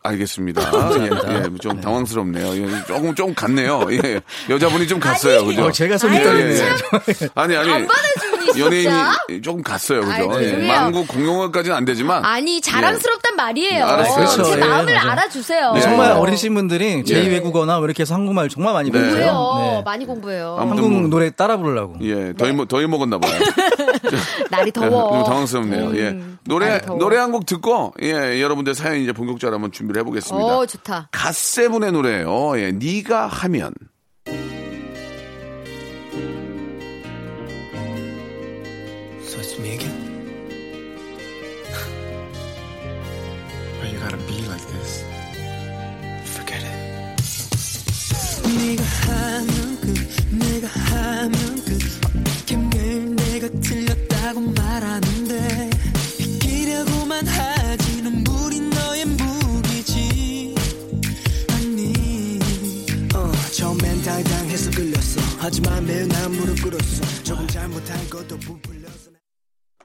알겠습니다. 0.02 0.62
예, 0.99 1.04
예, 1.35 1.59
좀 1.61 1.80
당황스럽네요. 1.80 2.57
예, 2.57 2.85
조금 2.87 3.14
좀 3.14 3.35
갔네요. 3.35 3.87
예, 3.90 4.21
여자분이 4.49 4.88
좀 4.88 4.99
갔어요, 4.99 5.45
그죠? 5.45 5.64
어, 5.64 5.71
제가 5.73 5.99
손이 5.99 6.16
아유, 6.16 6.25
떨리네요. 6.25 6.76
참. 6.76 7.28
아니 7.35 7.57
아니 7.57 7.71
안 7.71 7.87
진짜. 7.87 8.29
연예인이 8.59 9.42
조금 9.42 9.62
갔어요, 9.62 10.02
아이, 10.04 10.26
그죠? 10.26 10.40
예, 10.40 10.45
죄송해요. 10.49 10.73
만국 10.73 11.09
공용어까지는 11.09 11.76
안 11.76 11.85
되지만 11.85 12.25
아니 12.25 12.61
자랑스럽단 12.61 13.37
말이에요. 13.37 13.75
예, 13.76 13.80
알았어요, 13.80 14.14
그렇죠. 14.16 14.45
제 14.45 14.52
예, 14.52 14.57
마음을 14.66 14.95
맞아요. 14.95 15.11
알아주세요. 15.11 15.73
네. 15.75 15.80
정말 15.80 16.12
어리신 16.12 16.54
분들이 16.54 16.87
예. 16.99 17.02
제2외국어나 17.02 17.76
뭐 17.78 17.85
이렇게 17.85 18.02
해서 18.02 18.14
한국말 18.14 18.49
정말 18.49 18.73
많이 18.75 18.90
네. 18.90 18.99
배우세요. 19.00 19.33
공부해요. 19.33 19.73
네. 19.76 19.83
많이 19.85 20.07
공부해요. 20.07 20.57
한국 20.59 20.90
뭐- 20.90 21.09
노래 21.09 21.30
따라 21.30 21.57
부르려고. 21.57 21.97
예, 22.02 22.33
더위, 22.37 22.52
먹- 22.52 22.69
더위 22.69 22.87
먹었나 22.87 23.19
봐요. 23.19 23.33
날이 24.50 24.73
좀 24.73 24.88
더워. 24.90 25.25
당황스럽네요. 25.25 25.97
예. 25.97 26.09
음, 26.11 26.38
노래, 26.45 26.69
날이 26.69 26.83
더워. 26.87 26.99
노래 26.99 27.16
한 27.16 27.30
곡 27.30 27.47
듣고, 27.47 27.95
예, 28.02 28.40
여러분들 28.42 28.75
사연 28.75 28.97
이제 29.00 29.12
본격적으로 29.12 29.54
한번 29.54 29.71
준비를 29.71 30.00
해보겠습니다. 30.00 30.45
어 30.59 30.66
좋다. 30.66 31.09
갓세븐의 31.12 31.92
노래예요 31.92 32.59
예, 32.59 32.73
네가 32.73 33.28
하면. 33.28 33.73
틀렸다고 54.30 54.40
말하는데 54.40 55.70
이기려고만 56.18 57.26
하지 57.26 58.02
눈물이 58.02 58.60
너의 58.60 59.04
무기지 59.04 60.54
아니 61.52 62.38
어 63.14 63.32
처음엔 63.52 64.02
당당해서 64.02 64.70
끌렸어 64.70 65.20
하지만 65.38 65.84
매일 65.84 66.08
난 66.08 66.30
무릎 66.32 66.62
꿇었어 66.62 67.25
조금 67.25 67.46
잘못한 67.49 68.08
것도 68.08 68.38
부풀려서 68.38 69.10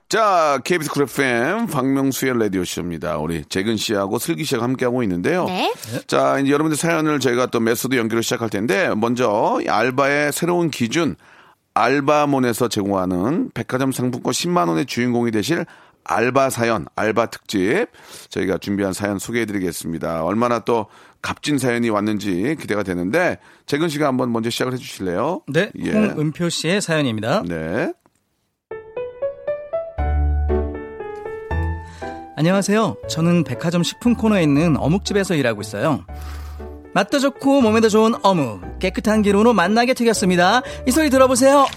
자, 0.08 0.62
KBS 0.64 0.92
쿨 0.92 1.04
FM 1.04 1.66
박명수의 1.66 2.38
라디오 2.40 2.64
쇼입니다. 2.64 3.18
우리 3.18 3.44
재근 3.50 3.76
씨하고 3.76 4.20
슬기 4.20 4.46
씨가 4.46 4.62
함께하고 4.62 5.02
있는데요. 5.02 5.46
네. 5.46 5.74
자, 6.06 6.40
이제 6.40 6.52
여러분들 6.52 6.78
사연을 6.78 7.20
저희가 7.20 7.48
또 7.48 7.60
메소드 7.60 7.96
연기를 7.96 8.22
시작할 8.22 8.52
텐데, 8.52 8.94
먼저 8.96 9.60
이 9.64 9.68
알바의 9.68 10.32
새로운 10.32 10.70
기준, 10.70 11.16
알바몬에서 11.76 12.70
제공하는 12.70 13.52
백화점 13.54 13.92
상품권 13.92 14.32
10만원의 14.32 14.88
주인공이 14.88 15.32
되실 15.32 15.66
알바 16.06 16.50
사연, 16.50 16.86
알바 16.96 17.28
특집, 17.28 17.88
저희가 18.30 18.60
준비한 18.60 18.94
사연 18.94 19.20
소개해 19.20 19.46
드리겠습니다. 19.46 20.24
얼마나 20.24 20.60
또 20.60 20.86
값진 21.22 21.58
사연이 21.58 21.90
왔는지 21.90 22.56
기대가 22.60 22.84
되는데, 22.84 23.40
재근 23.66 23.90
씨가 23.90 24.08
한번 24.08 24.32
먼저 24.32 24.52
시작을 24.52 24.74
해 24.74 24.78
주실래요? 24.78 25.42
네, 25.48 25.72
예. 25.80 25.92
홍은표 25.92 26.50
씨의 26.50 26.82
사연입니다. 26.82 27.44
네. 27.48 27.92
안녕하세요. 32.38 32.98
저는 33.10 33.44
백화점 33.44 33.82
식품 33.82 34.14
코너에 34.14 34.44
있는 34.44 34.78
어묵집에서 34.78 35.34
일하고 35.36 35.62
있어요. 35.62 36.06
맛도 36.96 37.20
좋고 37.20 37.60
몸에도 37.60 37.90
좋은 37.90 38.14
어묵, 38.24 38.80
깨끗한 38.80 39.22
기름으로 39.22 39.52
맛나게 39.52 39.94
튀겼습니다. 39.94 40.62
이 40.88 40.92
소리 40.92 41.10
들어보세요. 41.10 41.68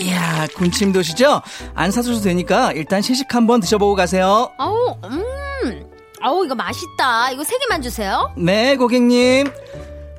이야, 0.00 0.46
군침 0.54 0.92
도시죠? 0.92 1.42
안 1.74 1.90
사셔도 1.90 2.20
되니까 2.20 2.70
일단 2.74 3.02
시식 3.02 3.34
한번 3.34 3.58
드셔보고 3.58 3.96
가세요. 3.96 4.52
아우 4.56 4.96
음. 5.02 5.84
아우 6.20 6.44
이거 6.44 6.54
맛있다. 6.54 7.32
이거 7.32 7.42
세 7.42 7.58
개만 7.58 7.82
주세요. 7.82 8.32
네, 8.36 8.76
고객님. 8.76 9.50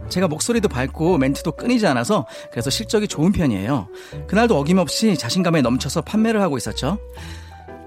제가 0.10 0.28
목소리도 0.28 0.68
밝고 0.68 1.18
멘트도 1.18 1.54
끊이지 1.54 1.88
않아서 1.88 2.28
그래서 2.52 2.70
실적이 2.70 3.08
좋은 3.08 3.32
편이에요. 3.32 3.88
그날도 4.28 4.58
어김없이 4.58 5.16
자신감에 5.16 5.62
넘쳐서 5.62 6.02
판매를 6.02 6.42
하고 6.42 6.58
있었죠. 6.58 6.98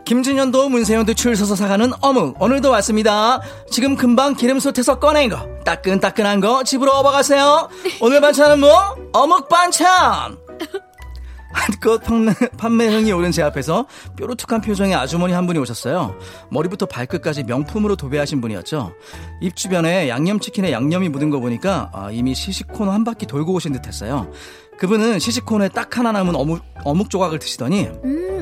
김준현도 0.07 0.69
문세현도 0.69 1.15
줄 1.15 1.35
서서 1.35 1.57
사가는 1.57 1.91
어묵 2.01 2.41
오늘도 2.41 2.71
왔습니다. 2.71 3.41
지금 3.69 3.97
금방 3.97 4.37
기름 4.37 4.61
솥에서 4.61 5.01
꺼낸 5.01 5.29
거 5.29 5.49
따끈따끈한 5.65 6.39
거 6.39 6.63
집으로 6.63 6.93
업어가세요. 6.93 7.69
오늘 8.01 8.21
반찬은 8.21 8.61
뭐? 8.61 8.71
어묵 9.13 9.49
반찬. 9.49 10.39
한껏 11.53 12.01
판매, 12.05 12.33
판매 12.57 12.87
흥이 12.87 13.11
오른 13.11 13.33
제 13.33 13.43
앞에서 13.43 13.87
뾰루툭한 14.17 14.61
표정의 14.61 14.95
아주머니 14.95 15.33
한 15.33 15.45
분이 15.49 15.59
오셨어요. 15.59 16.17
머리부터 16.51 16.87
발끝까지 16.87 17.43
명품으로 17.43 17.97
도배하신 17.97 18.41
분이었죠. 18.41 18.93
입 19.41 19.57
주변에 19.57 20.09
양념치킨에 20.09 20.71
양념이 20.71 21.09
묻은 21.09 21.31
거 21.31 21.41
보니까 21.41 21.91
아, 21.93 22.11
이미 22.13 22.33
시식코너 22.33 22.93
한 22.93 23.03
바퀴 23.03 23.27
돌고 23.27 23.55
오신 23.55 23.73
듯 23.73 23.89
했어요. 23.89 24.31
그분은 24.79 25.19
시식코너에 25.19 25.71
딱 25.71 25.99
하나 25.99 26.13
남은 26.13 26.37
어묵, 26.37 26.63
어묵 26.85 27.11
조각을 27.11 27.41
드시더니 27.41 27.89
음. 28.05 28.36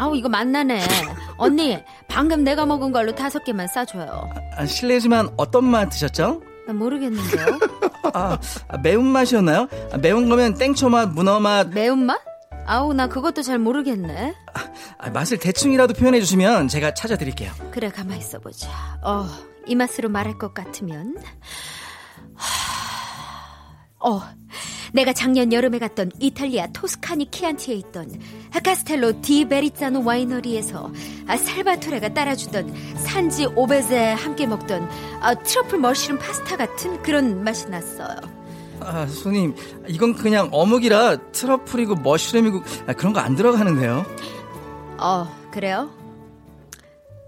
아우 0.00 0.16
이거 0.16 0.30
맛나네. 0.30 0.80
언니 1.36 1.78
방금 2.08 2.42
내가 2.42 2.64
먹은 2.64 2.90
걸로 2.90 3.14
다섯 3.14 3.44
개만 3.44 3.68
싸줘요. 3.68 4.30
아, 4.56 4.64
실례지만 4.64 5.28
어떤 5.36 5.64
맛 5.64 5.90
드셨죠? 5.90 6.40
나 6.66 6.72
모르겠는데요. 6.72 7.58
아, 8.14 8.38
아, 8.68 8.78
매운 8.78 9.04
맛이었나요? 9.04 9.68
아, 9.92 9.98
매운 9.98 10.30
거면 10.30 10.54
땡초맛, 10.54 11.10
문어맛, 11.10 11.68
매운 11.74 12.06
맛? 12.06 12.18
아우 12.66 12.94
나 12.94 13.08
그것도 13.08 13.42
잘 13.42 13.58
모르겠네. 13.58 14.34
아, 14.98 15.10
맛을 15.10 15.36
대충이라도 15.36 15.92
표현해 15.92 16.18
주시면 16.20 16.68
제가 16.68 16.94
찾아드릴게요. 16.94 17.52
그래 17.70 17.90
가만 17.90 18.16
있어 18.16 18.38
보자. 18.38 18.70
어, 19.02 19.26
이 19.66 19.74
맛으로 19.74 20.08
말할 20.08 20.38
것 20.38 20.54
같으면 20.54 21.14
하... 22.36 22.89
어, 24.00 24.22
내가 24.92 25.12
작년 25.12 25.52
여름에 25.52 25.78
갔던 25.78 26.10
이탈리아 26.18 26.66
토스카니 26.72 27.30
키안티에 27.30 27.74
있던 27.76 28.10
카스텔로 28.64 29.20
디 29.20 29.46
베리자노 29.46 30.02
와이너리에서 30.04 30.90
아, 31.26 31.36
살바토레가 31.36 32.14
따라주던 32.14 32.74
산지 32.96 33.46
오베제 33.46 34.12
함께 34.12 34.46
먹던 34.46 34.88
아, 35.20 35.34
트러플 35.34 35.78
머쉬룸 35.78 36.18
파스타 36.18 36.56
같은 36.56 37.00
그런 37.02 37.44
맛이 37.44 37.68
났어요. 37.68 38.16
아, 38.80 39.06
손님, 39.06 39.54
이건 39.86 40.14
그냥 40.14 40.48
어묵이라 40.50 41.30
트러플이고 41.32 41.96
머쉬룸이고 41.96 42.62
아, 42.86 42.92
그런 42.94 43.12
거 43.12 43.20
안 43.20 43.36
들어가는데요. 43.36 44.04
어, 44.98 45.28
그래요? 45.52 45.90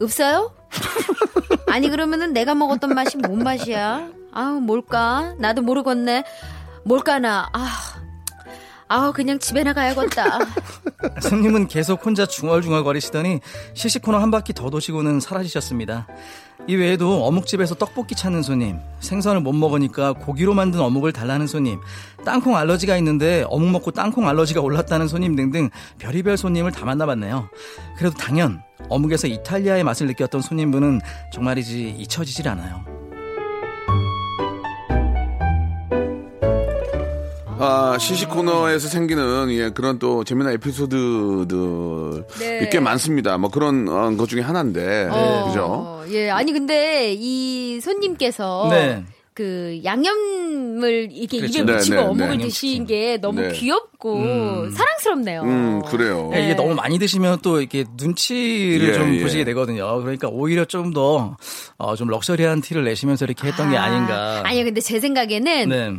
없어요? 0.00 0.52
아니 1.69 1.88
그러면은 1.91 2.33
내가 2.33 2.55
먹었던 2.55 2.95
맛이 2.95 3.19
뭔 3.19 3.38
맛이야? 3.41 4.09
아우 4.33 4.61
뭘까? 4.61 5.35
나도 5.38 5.62
모르겠네. 5.62 6.25
뭘까나? 6.85 7.49
아아 8.89 9.12
그냥 9.12 9.39
집에 9.39 9.62
나가야겠다. 9.62 10.39
손님은 11.23 11.69
계속 11.69 12.05
혼자 12.05 12.27
중얼중얼 12.27 12.85
거리시더니 12.85 13.41
시식 13.75 14.03
코너 14.03 14.19
한 14.19 14.31
바퀴 14.31 14.53
더 14.53 14.69
도시고는 14.69 15.21
사라지셨습니다. 15.21 16.07
이 16.69 16.77
외에도 16.77 17.25
어묵집에서 17.25 17.75
떡볶이 17.75 18.15
찾는 18.15 18.43
손님, 18.43 18.79
생선을 19.01 19.41
못 19.41 19.53
먹으니까 19.53 20.12
고기로 20.12 20.55
만든 20.55 20.81
어묵을 20.81 21.12
달라는 21.12 21.47
손님, 21.47 21.81
땅콩 22.25 22.57
알러지가 22.57 22.97
있는데 22.99 23.45
어묵 23.49 23.71
먹고 23.71 23.91
땅콩 23.91 24.29
알러지가 24.29 24.61
올랐다는 24.61 25.09
손님 25.09 25.35
등등 25.35 25.71
별의별 25.99 26.37
손님을 26.37 26.71
다 26.71 26.85
만나봤네요. 26.85 27.49
그래도 27.97 28.15
당연 28.17 28.62
어묵에서 28.89 29.27
이탈리아의 29.27 29.83
맛을 29.85 30.07
느꼈던 30.09 30.43
손님분은 30.43 31.01
정말이지 31.33 31.97
잊혀지질 31.99 32.47
않아요. 32.49 32.92
아, 37.62 37.97
시식 37.99 38.28
코너에서 38.28 38.88
생기는 38.88 39.50
예, 39.52 39.71
그런 39.71 39.99
또 40.00 40.25
재미난 40.25 40.52
에피소드들 40.54 42.25
네. 42.40 42.69
꽤 42.71 42.81
많습니다. 42.81 43.38
뭐 43.38 43.50
그런 43.50 43.88
어, 43.88 44.16
것 44.16 44.28
중에 44.28 44.40
하나인데. 44.40 45.09
어, 45.11 45.45
그죠? 45.47 46.04
예, 46.11 46.31
아니 46.31 46.52
근데 46.52 47.14
이 47.16 47.81
손님께서 47.81 48.69
네. 48.71 49.04
그 49.35 49.81
양념을 49.83 51.09
이렇게 51.12 51.38
그렇죠. 51.38 51.61
입에 51.61 51.64
네, 51.64 51.73
묻히고 51.78 51.95
네, 51.95 52.02
어묵을 52.02 52.38
네. 52.38 52.45
드신 52.45 52.85
게 52.85 53.16
너무 53.16 53.40
네. 53.40 53.52
귀엽고 53.52 54.71
사랑스럽네요. 54.71 55.42
음, 55.42 55.83
그래요. 55.87 56.31
예, 56.35 56.40
이게 56.40 56.49
네. 56.49 56.54
너무 56.54 56.75
많이 56.75 56.99
드시면 56.99 57.38
또 57.42 57.61
이렇게 57.61 57.85
눈치를 57.97 58.88
예, 58.88 58.92
좀 58.92 59.14
예. 59.14 59.23
보시게 59.23 59.45
되거든요. 59.45 60.00
그러니까 60.00 60.28
오히려 60.28 60.64
좀 60.64 60.92
더, 60.92 61.37
어, 61.78 61.97
좀 61.97 62.09
럭셔리한 62.09 62.61
티를 62.61 62.85
내시면서 62.85 63.25
이렇게 63.25 63.49
했던 63.49 63.71
게 63.71 63.76
아닌가. 63.76 64.42
아니요, 64.45 64.64
근데 64.64 64.81
제 64.81 65.00
생각에는 65.00 65.69
네. 65.69 65.92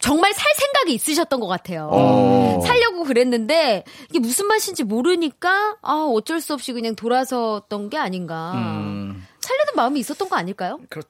정말 0.00 0.32
살 0.32 0.44
생각이 0.56 0.94
있으셨던 0.94 1.40
것 1.40 1.46
같아요. 1.46 1.88
어. 1.92 2.60
살려고 2.64 3.04
그랬는데 3.04 3.84
이게 4.08 4.18
무슨 4.18 4.46
맛인지 4.46 4.82
모르니까 4.84 5.76
아 5.82 5.92
어쩔 6.12 6.40
수 6.40 6.54
없이 6.54 6.72
그냥 6.72 6.96
돌아섰던 6.96 7.90
게 7.90 7.98
아닌가. 7.98 8.52
음. 8.54 9.26
살려는 9.40 9.72
마음이 9.76 10.00
있었던 10.00 10.28
거 10.28 10.36
아닐까요? 10.36 10.78
그렇, 10.88 11.02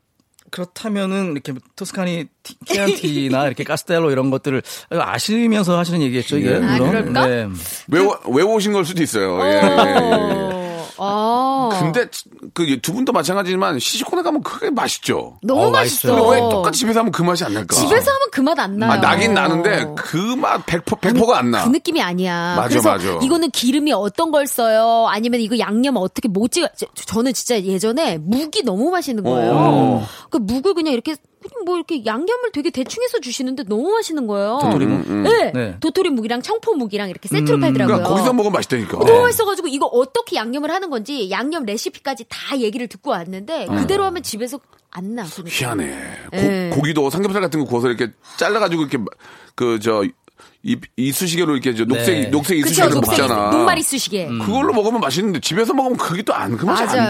그렇다면은 0.51 1.33
이렇게 1.33 1.53
토스카니 1.77 2.27
티- 2.43 2.57
키안티나 2.65 3.47
이렇게 3.47 3.63
카스텔로 3.65 4.11
이런 4.11 4.31
것들을 4.31 4.63
아시면서 4.91 5.79
하시는 5.79 6.01
얘기겠죠, 6.03 6.39
이게. 6.39 6.51
예. 6.51 6.57
아, 6.57 6.77
물론. 6.77 6.91
그럴까? 6.91 7.27
네. 7.27 7.49
외워, 7.89 8.19
외우신 8.29 8.73
걸 8.73 8.85
수도 8.85 9.03
있어요. 9.03 9.39
예, 9.45 9.51
예, 9.53 10.57
예. 10.57 10.60
어. 11.01 11.71
근데 11.79 12.07
그 12.55 12.81
두 12.81 12.93
분도 12.93 13.13
마찬가지지만 13.13 13.79
시식 13.79 14.07
코너 14.07 14.23
가면 14.23 14.43
그게 14.43 14.71
맛있죠. 14.71 15.39
너무 15.43 15.67
어, 15.67 15.71
맛있어. 15.71 16.15
근데 16.15 16.31
왜 16.31 16.39
똑같이 16.51 16.81
집에서 16.81 17.01
하면 17.01 17.11
그 17.13 17.23
맛이 17.23 17.45
안 17.45 17.55
날까? 17.55 17.75
집에서 17.75 18.11
하면 18.11 18.21
그 18.33 18.41
맛 18.43 18.59
안 18.59 18.79
나요. 18.79 18.93
아, 18.93 18.97
나긴 18.99 19.35
나는데 19.35 19.87
그 19.97 20.37
맛 20.37 20.65
100%, 20.67 20.85
100%가 21.01 21.39
안 21.39 21.51
나. 21.51 21.65
그 21.65 21.71
느낌이 21.71 22.01
아니야. 22.03 22.55
맞아, 22.57 22.69
그래서 22.69 22.91
맞아. 22.91 23.19
이거는 23.23 23.51
기름이 23.51 23.93
어떤 23.93 24.31
걸 24.31 24.47
써요? 24.47 25.07
아니면 25.09 25.41
이거 25.41 25.59
양념 25.59 25.97
어떻게 25.97 26.29
못 26.29 26.51
찍어? 26.53 26.69
저- 26.77 26.87
저는 26.95 27.33
진짜 27.35 27.61
예전에 27.61 28.19
묵이 28.19 28.63
너무 28.65 28.91
맛있는 28.91 29.25
거예요. 29.25 29.53
어. 29.55 30.07
그 30.31 30.39
묵을 30.39 30.75
그냥 30.75 30.93
이렇게 30.93 31.17
그냥 31.43 31.65
뭐 31.65 31.77
이렇게 31.77 32.05
양념을 32.05 32.53
되게 32.53 32.71
대충 32.71 33.03
해서 33.03 33.19
주시는데 33.19 33.65
너무 33.65 33.91
맛있는 33.93 34.27
거예요. 34.27 34.59
도토리묵? 34.63 35.11
네. 35.23 35.53
네. 35.53 35.77
도토리묵이랑 35.81 36.43
청포묵이랑 36.43 37.09
이렇게 37.09 37.29
세트로 37.29 37.59
팔더라고요. 37.61 37.97
그러니까 37.97 38.09
거기서 38.11 38.33
먹으면 38.35 38.53
맛있다니까. 38.53 38.99
어, 38.99 39.05
너무 39.05 39.23
맛있어가지고 39.23 39.69
이거 39.69 39.87
어떻게 39.87 40.37
양념을 40.37 40.71
하는 40.71 40.91
건지 40.91 41.31
양념 41.31 41.65
레시피까지 41.65 42.27
다 42.29 42.59
얘기를 42.59 42.87
듣고 42.89 43.11
왔는데 43.11 43.67
그대로 43.67 44.05
하면 44.05 44.23
집에서 44.23 44.61
안 44.91 45.15
나. 45.15 45.25
그 45.25 45.43
느낌. 45.43 45.47
희한해. 45.47 45.95
예. 46.35 46.71
고, 46.75 46.83
기도 46.83 47.09
삼겹살 47.11 47.41
같은 47.41 47.61
거 47.61 47.67
구워서 47.67 47.89
이렇게 47.89 48.13
잘라가지고 48.37 48.83
이렇게 48.83 48.99
그 49.55 49.79
저 49.81 50.05
이쑤시개로 50.97 51.53
이렇게 51.55 51.75
저 51.75 51.85
녹색 51.87 52.21
네. 52.21 52.31
녹색 52.31 52.57
그쵸, 52.57 52.67
이쑤시개로 52.67 52.95
녹색 53.01 53.21
먹잖아. 53.23 53.51
녹말 53.51 53.79
이 53.79 53.83
쑤시게. 53.83 54.29
그걸로 54.45 54.73
먹으면 54.75 55.01
맛있는데 55.01 55.41
집에서 55.41 55.73
먹으면 55.73 55.97
그게 55.97 56.23
또 56.23 56.35
안 56.35 56.57
그 56.57 56.67
맛이 56.67 56.83
안 56.83 56.89
맞아요. 56.89 57.09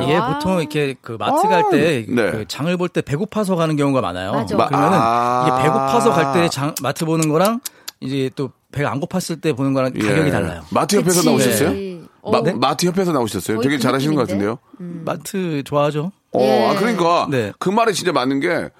돼. 0.00 0.04
이게 0.04 0.14
아. 0.16 0.32
보통 0.38 0.60
이렇게 0.60 0.94
그 1.00 1.12
마트 1.18 1.48
갈때 1.48 2.06
네. 2.08 2.30
그 2.30 2.44
장을 2.46 2.74
볼 2.76 2.88
때 2.90 3.02
배고파서 3.02 3.56
가는 3.56 3.74
경우가 3.76 4.00
많아요. 4.00 4.32
맞아. 4.32 4.56
그러면은 4.56 4.98
아. 5.00 5.46
이게 5.48 5.62
배고파서 5.64 6.12
갈 6.12 6.32
때 6.32 6.48
장 6.48 6.74
마트 6.82 7.04
보는 7.04 7.28
거랑 7.28 7.60
이제 8.00 8.30
또 8.36 8.50
배가 8.70 8.90
안 8.92 9.00
고팠을 9.00 9.40
때 9.40 9.52
보는 9.52 9.72
거랑 9.74 9.92
가격이 9.94 10.28
예. 10.28 10.30
달라요. 10.30 10.62
마트 10.70 10.96
협회에서 10.96 11.16
그치. 11.22 11.26
나오셨어요? 11.28 11.70
네. 11.72 12.00
마, 12.24 12.38
어. 12.38 12.42
마트 12.56 12.86
협회에서 12.86 13.12
나오셨어요? 13.12 13.60
되게 13.60 13.76
그 13.76 13.82
잘하시는 13.82 14.14
것? 14.14 14.22
같은데요. 14.22 14.58
마트 14.78 15.62
좋아하죠? 15.64 16.12
어, 16.32 16.40
예. 16.40 16.66
아, 16.68 16.74
그러니까 16.78 17.26
네. 17.30 17.52
그 17.58 17.68
말이 17.68 17.92
진짜 17.94 18.12
맞는 18.12 18.40
게 18.40 18.70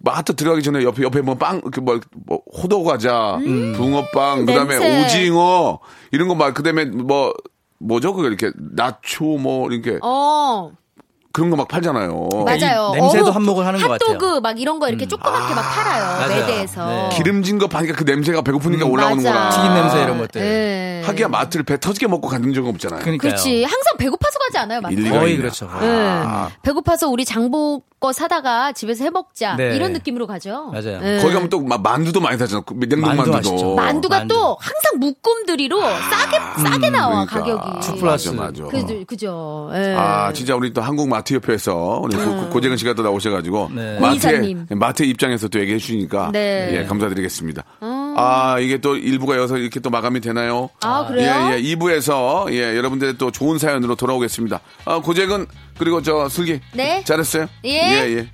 마트 0.00 0.34
들어가기 0.36 0.62
전에 0.62 0.84
옆에 0.84 1.02
옆에 1.02 1.20
뭐 1.22 1.34
빵, 1.34 1.58
이렇게 1.62 1.80
뭐, 1.80 1.98
뭐 2.26 2.40
호두 2.56 2.84
과자, 2.84 3.38
붕어빵, 3.76 4.46
그다음에 4.46 4.76
음. 4.76 4.80
냄새. 4.80 5.04
오징어 5.04 5.80
이런 6.12 6.28
거 6.28 6.34
막 6.34 6.54
그다음에 6.54 6.84
뭐 6.84 7.32
뭐죠 7.80 8.12
그거 8.14 8.28
이렇게 8.28 8.50
나초 8.56 9.24
뭐 9.38 9.70
이렇게 9.70 9.98
어. 10.02 10.70
그런 11.30 11.50
거 11.50 11.56
막 11.56 11.68
팔잖아요. 11.68 12.28
맞아요. 12.46 12.92
이 12.96 13.00
냄새도 13.00 13.30
한몫을 13.30 13.64
하는 13.66 13.78
것 13.80 13.86
같아요. 13.88 14.10
음. 14.10 14.14
핫도그 14.16 14.40
막 14.40 14.58
이런 14.58 14.80
거 14.80 14.88
이렇게 14.88 15.06
조그맣게 15.06 15.54
막 15.54 15.62
팔아요. 15.62 16.04
맞아요. 16.18 16.28
매대에서. 16.46 16.86
네. 16.88 17.08
기름진 17.16 17.58
거 17.58 17.68
파니까 17.68 17.94
그 17.94 18.02
냄새가 18.02 18.42
배고프니까 18.42 18.86
올라오는 18.86 19.18
맞아. 19.18 19.32
거라. 19.32 19.50
튀긴 19.50 19.74
냄새 19.74 20.02
이런 20.02 20.18
것들. 20.18 20.40
네. 20.40 21.02
하기야 21.04 21.28
마트를 21.28 21.64
배 21.64 21.78
터지게 21.78 22.08
먹고 22.08 22.26
가는 22.28 22.52
적은 22.52 22.70
없잖아요. 22.70 23.00
그러니까요. 23.02 23.30
그렇지. 23.30 23.62
항상 23.62 23.96
배고파서 23.98 24.38
가지 24.40 24.58
않아요, 24.58 24.80
마트? 24.80 24.96
거의. 25.10 25.36
그렇죠. 25.36 25.70
네. 25.80 26.22
배고파서 26.62 27.08
우리 27.08 27.24
장보 27.24 27.82
거 28.00 28.12
사다가 28.12 28.70
집에서 28.72 29.02
해 29.04 29.10
먹자. 29.10 29.56
네. 29.56 29.74
이런 29.74 29.92
느낌으로 29.92 30.28
가죠. 30.28 30.66
맞아요. 30.72 31.00
네. 31.00 31.18
거기 31.20 31.34
가면 31.34 31.48
또 31.48 31.60
마- 31.60 31.78
만두도 31.78 32.20
많이 32.20 32.38
사잖아. 32.38 32.62
그 32.64 32.74
냉동 32.74 33.00
만두 33.00 33.30
만두도. 33.32 33.50
맛있죠. 33.50 33.74
만두가 33.74 34.18
만두. 34.18 34.34
또 34.34 34.56
항상 34.60 35.00
묶음들이로 35.00 35.80
싸게 35.80 36.38
싸게 36.70 36.90
나와 36.90 37.24
그러니까. 37.26 37.60
가격이. 37.80 37.98
플러스. 38.00 38.28
맞아, 38.28 38.62
맞아. 38.62 38.64
그, 38.86 39.04
그죠. 39.04 39.70
예. 39.74 39.96
아, 39.98 40.32
진짜 40.32 40.54
우리 40.54 40.72
또 40.72 40.80
한국 40.80 41.08
마트 41.08 41.34
협회에서 41.34 42.00
우리 42.04 42.16
고- 42.16 42.48
고재근 42.50 42.76
씨가 42.76 42.94
또 42.94 43.02
나오셔가지고 43.02 43.70
네. 43.74 43.98
마트의 43.98 44.16
이사님. 44.16 44.66
마트 44.76 45.02
입장에서 45.02 45.48
또 45.48 45.58
얘기해 45.58 45.78
주시니까 45.78 46.30
네. 46.32 46.78
예 46.80 46.84
감사드리겠습니다. 46.84 47.64
아 48.20 48.58
이게 48.60 48.78
또 48.78 48.96
일부가 48.96 49.36
여서 49.36 49.56
이렇게 49.58 49.78
또 49.80 49.90
마감이 49.90 50.20
되나요? 50.20 50.70
아, 50.82 51.06
그래요? 51.06 51.50
예, 51.52 51.56
예. 51.56 51.62
2부에서 51.76 52.52
예 52.52 52.76
여러분들의 52.76 53.14
또 53.18 53.30
좋은 53.30 53.58
사연으로 53.58 53.94
돌아오겠습니다. 53.94 54.60
아 54.86 54.98
고재근 55.00 55.46
그리고 55.78 56.02
저 56.02 56.28
슬기 56.28 56.60
네. 56.72 57.02
잘했어요? 57.04 57.48
예. 57.64 57.70
예, 57.70 58.16
예. 58.16 58.28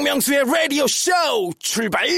박명수의 0.00 0.44
라디오 0.46 0.86
쇼 0.86 1.12
출발! 1.58 2.08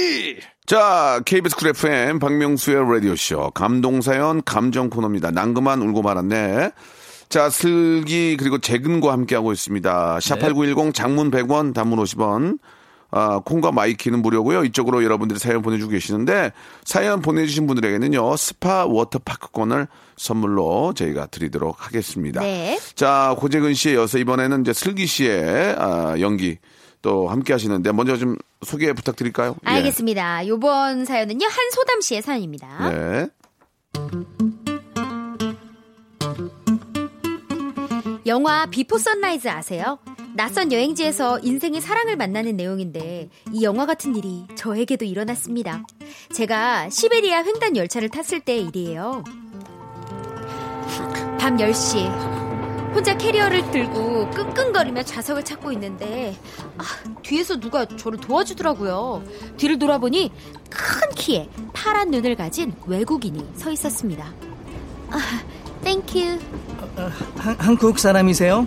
자, 0.66 1.20
KBS 1.24 1.56
쿨 1.56 1.68
FM 1.70 2.20
박명수의 2.20 2.76
라디오 2.76 3.16
쇼 3.16 3.50
감동사연 3.50 4.42
감정 4.44 4.88
코너입니다. 4.88 5.32
난 5.32 5.49
그만 5.49 5.82
울고 5.82 6.02
말았네. 6.02 6.70
자, 7.28 7.50
슬기 7.50 8.36
그리고 8.36 8.58
재근과 8.58 9.10
함께하고 9.10 9.52
있습니다. 9.52 10.18
샵8910 10.18 10.94
장문 10.94 11.32
100원 11.32 11.74
단문 11.74 11.98
50원. 11.98 12.60
아, 13.10 13.40
콩과 13.44 13.72
마이K는 13.72 14.22
무료고요. 14.22 14.62
이쪽으로 14.64 15.02
여러분들이 15.02 15.40
사연 15.40 15.60
보내주고 15.60 15.90
계시는데 15.90 16.52
사연 16.84 17.20
보내주신 17.20 17.66
분들에게는요. 17.66 18.36
스파 18.36 18.86
워터파크권을 18.86 19.88
선물로 20.16 20.92
저희가 20.94 21.26
드리도록 21.26 21.84
하겠습니다. 21.84 22.42
네. 22.42 22.78
자, 22.94 23.34
고재근 23.38 23.74
씨에 23.74 23.94
이어서 23.94 24.18
이번에는 24.18 24.60
이제 24.60 24.72
슬기 24.72 25.06
씨의 25.06 25.74
아, 25.78 26.14
연기 26.20 26.58
또 27.02 27.28
함께 27.28 27.52
하시는데 27.52 27.92
먼저 27.92 28.16
좀 28.16 28.36
소개 28.62 28.92
부탁드릴까요? 28.92 29.56
예. 29.66 29.70
알겠습니다. 29.70 30.46
요번 30.46 31.04
사연은요. 31.04 31.46
한소담 31.46 32.00
씨의 32.00 32.22
사연입니다. 32.22 32.90
네. 32.90 33.28
영화 38.24 38.66
비포 38.66 38.98
선라이즈 38.98 39.48
아세요? 39.48 39.98
낯선 40.34 40.72
여행지에서 40.72 41.40
인생의 41.40 41.80
사랑을 41.80 42.16
만나는 42.16 42.56
내용인데 42.56 43.28
이 43.52 43.62
영화 43.64 43.84
같은 43.84 44.16
일이 44.16 44.46
저에게도 44.54 45.04
일어났습니다. 45.04 45.82
제가 46.32 46.88
시베리아 46.88 47.42
횡단 47.42 47.76
열차를 47.76 48.08
탔을 48.08 48.40
때의 48.40 48.66
일이에요. 48.68 49.24
밤 51.38 51.56
10시 51.56 52.31
혼자 52.94 53.16
캐리어를 53.16 53.70
들고 53.70 54.30
끙끙거리며 54.30 55.02
좌석을 55.04 55.44
찾고 55.44 55.72
있는데 55.72 56.36
아, 56.76 56.84
뒤에서 57.22 57.58
누가 57.58 57.86
저를 57.86 58.18
도와주더라고요. 58.20 59.22
뒤를 59.56 59.78
돌아보니 59.78 60.30
큰 60.68 61.10
키에 61.14 61.48
파란 61.72 62.10
눈을 62.10 62.36
가진 62.36 62.74
외국인이 62.86 63.46
서 63.56 63.70
있었습니다. 63.70 64.32
아, 65.10 65.18
Thank 65.82 66.13
you. 66.13 66.38
한, 67.38 67.56
한국 67.58 67.98
사람이세요? 67.98 68.66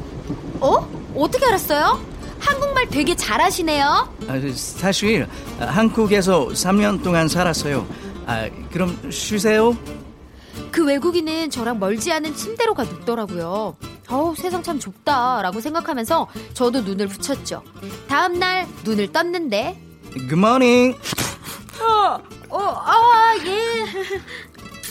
어? 0.59 0.89
어떻게 1.15 1.45
알았어요? 1.45 2.03
한국말 2.39 2.87
되게 2.89 3.15
잘하시네요. 3.15 3.85
아, 4.27 4.41
사실 4.55 5.27
한국에서 5.59 6.47
3년 6.47 7.03
동안 7.03 7.27
살았어요. 7.27 7.87
아, 8.25 8.49
그럼 8.71 8.97
쉬세요. 9.11 9.77
그 10.75 10.83
외국인은 10.83 11.49
저랑 11.51 11.79
멀지 11.79 12.11
않은 12.11 12.35
침대로 12.35 12.73
가 12.73 12.83
눕더라고요. 12.83 13.77
어우, 14.09 14.35
세상 14.35 14.61
참 14.61 14.77
좁다라고 14.77 15.61
생각하면서 15.61 16.27
저도 16.53 16.81
눈을 16.81 17.07
붙였죠. 17.07 17.63
다음 18.09 18.39
날 18.39 18.67
눈을 18.83 19.13
떴는데, 19.13 19.81
Good 20.11 20.33
morning. 20.33 20.99
어, 21.79 22.19
어, 22.49 22.59
아, 22.59 23.37
예. 23.45 23.83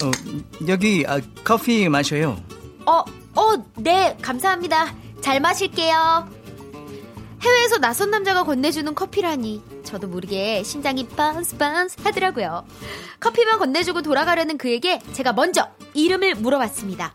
어, 0.07 0.11
여기 0.69 1.05
아, 1.07 1.21
커피 1.45 1.87
마셔요. 1.91 2.39
어, 2.87 3.05
어, 3.35 3.53
네, 3.77 4.17
감사합니다. 4.23 4.95
잘 5.21 5.39
마실게요. 5.39 6.27
해외에서 7.45 7.77
낯선 7.79 8.11
남자가 8.11 8.43
건네주는 8.45 8.95
커피라니. 8.95 9.63
저도 9.85 10.09
모르게 10.09 10.63
심장이 10.63 11.07
빤스 11.07 11.59
빤스 11.59 11.97
하더라고요. 12.03 12.65
커피만 13.21 13.59
건네주고 13.59 14.01
돌아가려는 14.01 14.57
그에게 14.57 14.99
제가 15.13 15.35
먼저 15.35 15.69
이름을 15.93 16.37
물어봤습니다. 16.37 17.15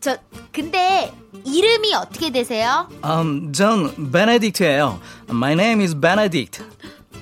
저, 0.00 0.16
근데 0.50 1.12
이름이 1.44 1.94
어떻게 1.94 2.30
되세요? 2.30 2.88
Um, 3.04 3.52
전 3.52 4.10
베네딕트예요. 4.10 4.98
My 5.28 5.52
name 5.52 5.84
is 5.84 5.94
Benedict. 5.94 6.62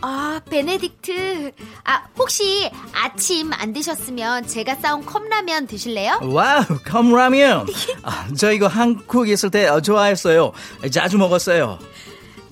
아, 0.00 0.40
베네딕트. 0.48 1.52
아, 1.85 2.02
혹시 2.16 2.70
아침 2.92 3.52
안 3.52 3.72
드셨으면 3.72 4.46
제가 4.46 4.76
싸온 4.76 5.04
컵라면 5.04 5.66
드실래요? 5.66 6.20
Wow, 6.22 6.64
컵라면. 6.85 7.66
아, 8.02 8.28
저 8.37 8.52
이거 8.52 8.68
한국 8.68 9.28
있을 9.28 9.50
때 9.50 9.66
어, 9.66 9.80
좋아했어요. 9.80 10.52
자주 10.92 11.18
먹었어요. 11.18 11.78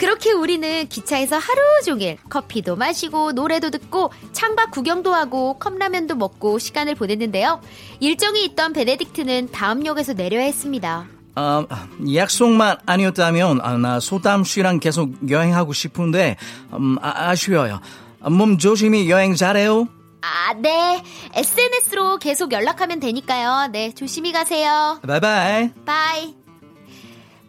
그렇게 0.00 0.32
우리는 0.32 0.88
기차에서 0.88 1.36
하루 1.36 1.60
종일 1.84 2.16
커피도 2.30 2.74
마시고 2.74 3.32
노래도 3.32 3.68
듣고 3.68 4.10
창밖 4.32 4.70
구경도 4.70 5.12
하고 5.12 5.58
컵라면도 5.58 6.14
먹고 6.14 6.58
시간을 6.58 6.94
보냈는데요. 6.94 7.60
일정이 8.00 8.46
있던 8.46 8.72
베네딕트는 8.72 9.52
다음 9.52 9.84
역에서 9.84 10.14
내려야 10.14 10.44
했습니다. 10.44 11.06
아, 11.34 11.66
약속만 12.14 12.78
아니었다면 12.86 13.60
아, 13.60 13.76
나 13.76 14.00
소담 14.00 14.42
씨랑 14.42 14.80
계속 14.80 15.10
여행하고 15.28 15.74
싶은데 15.74 16.38
음, 16.72 16.96
아쉬워요 17.02 17.82
몸 18.20 18.56
조심히 18.56 19.10
여행 19.10 19.34
잘해요. 19.34 19.86
아, 20.22 20.54
네. 20.54 21.02
SNS로 21.34 22.18
계속 22.18 22.52
연락하면 22.52 23.00
되니까요. 23.00 23.68
네, 23.70 23.92
조심히 23.94 24.32
가세요. 24.32 24.98
바이바이. 25.06 25.70
바이. 25.84 26.39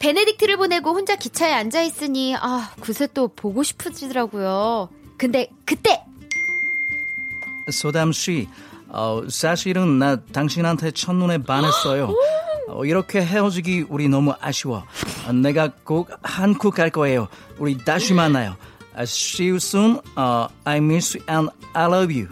베네딕트를 0.01 0.57
보내고 0.57 0.91
혼자 0.91 1.15
기차에 1.15 1.53
앉아 1.53 1.83
있으니 1.83 2.35
아, 2.35 2.71
그새 2.81 3.07
또 3.13 3.27
보고 3.27 3.61
싶어지더라고요. 3.63 4.89
근데 5.17 5.49
그때 5.65 6.03
소담 7.69 8.11
씨, 8.11 8.49
어, 8.89 9.21
사실은 9.29 9.99
나 9.99 10.17
당신한테 10.17 10.91
첫눈에 10.91 11.43
반했어요. 11.43 12.13
어, 12.67 12.85
이렇게 12.85 13.21
헤어지기 13.21 13.85
우리 13.89 14.09
너무 14.09 14.33
아쉬워. 14.41 14.83
어, 15.27 15.31
내가 15.31 15.69
꼭 15.83 16.09
한국 16.23 16.73
갈 16.75 16.89
거예요. 16.89 17.27
우리 17.59 17.77
다시 17.77 18.13
만나요. 18.13 18.55
Uh, 18.93 19.03
see 19.03 19.47
you 19.47 19.55
soon. 19.55 20.01
어, 20.15 20.47
I 20.65 20.77
miss 20.77 21.15
you 21.15 21.25
and 21.29 21.49
I 21.73 21.85
love 21.85 22.11
you. 22.13 22.27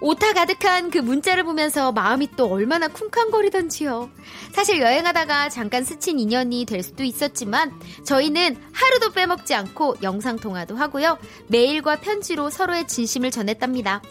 오타 0.00 0.32
가득한 0.32 0.90
그 0.90 0.98
문자를 0.98 1.44
보면서 1.44 1.90
마음이 1.92 2.30
또 2.36 2.50
얼마나 2.50 2.88
쿵쾅거리던지요. 2.88 4.10
사실 4.52 4.80
여행하다가 4.80 5.48
잠깐 5.48 5.84
스친 5.84 6.18
인연이 6.18 6.64
될 6.64 6.82
수도 6.82 7.02
있었지만 7.02 7.72
저희는 8.04 8.56
하루도 8.72 9.12
빼먹지 9.12 9.54
않고 9.54 9.96
영상통화도 10.02 10.76
하고요. 10.76 11.18
메일과 11.48 11.96
편지로 11.96 12.50
서로의 12.50 12.86
진심을 12.86 13.30
전했답니다. 13.30 14.02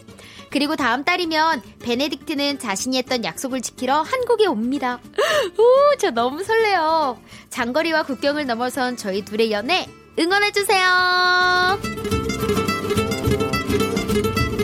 그리고 0.50 0.76
다음 0.76 1.04
달이면 1.04 1.62
베네딕트는 1.80 2.58
자신이 2.60 2.98
했던 2.98 3.24
약속을 3.24 3.60
지키러 3.62 4.02
한국에 4.02 4.46
옵니다. 4.46 5.00
오, 5.58 5.96
저 5.98 6.10
너무 6.10 6.42
설레요. 6.42 7.20
장거리와 7.50 8.04
국경을 8.04 8.46
넘어선 8.46 8.96
저희 8.96 9.24
둘의 9.24 9.52
연애 9.52 9.86
응원해주세요. 10.18 12.15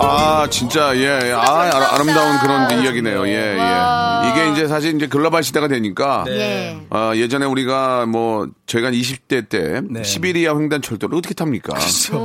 아, 0.01 0.47
진짜, 0.51 0.97
예, 0.97 1.03
예. 1.29 1.33
아, 1.33 1.41
아, 1.41 1.95
아름다운 1.95 2.39
그런 2.41 2.83
이야기네요. 2.83 3.27
예, 3.29 3.57
예. 3.57 4.29
이게 4.31 4.51
이제 4.53 4.67
사실 4.67 4.97
이제 4.97 5.07
글로벌 5.07 5.43
시대가 5.45 5.69
되니까. 5.69 6.25
예. 6.29 6.77
아, 6.91 7.13
예전에 7.15 7.47
우리가 7.47 8.07
뭐, 8.07 8.49
저희가 8.67 8.91
20대 8.91 9.49
때, 9.49 9.81
네. 9.89 10.03
시베리아 10.03 10.57
횡단철도를 10.59 11.17
어떻게 11.17 11.35
탑니까? 11.35 11.75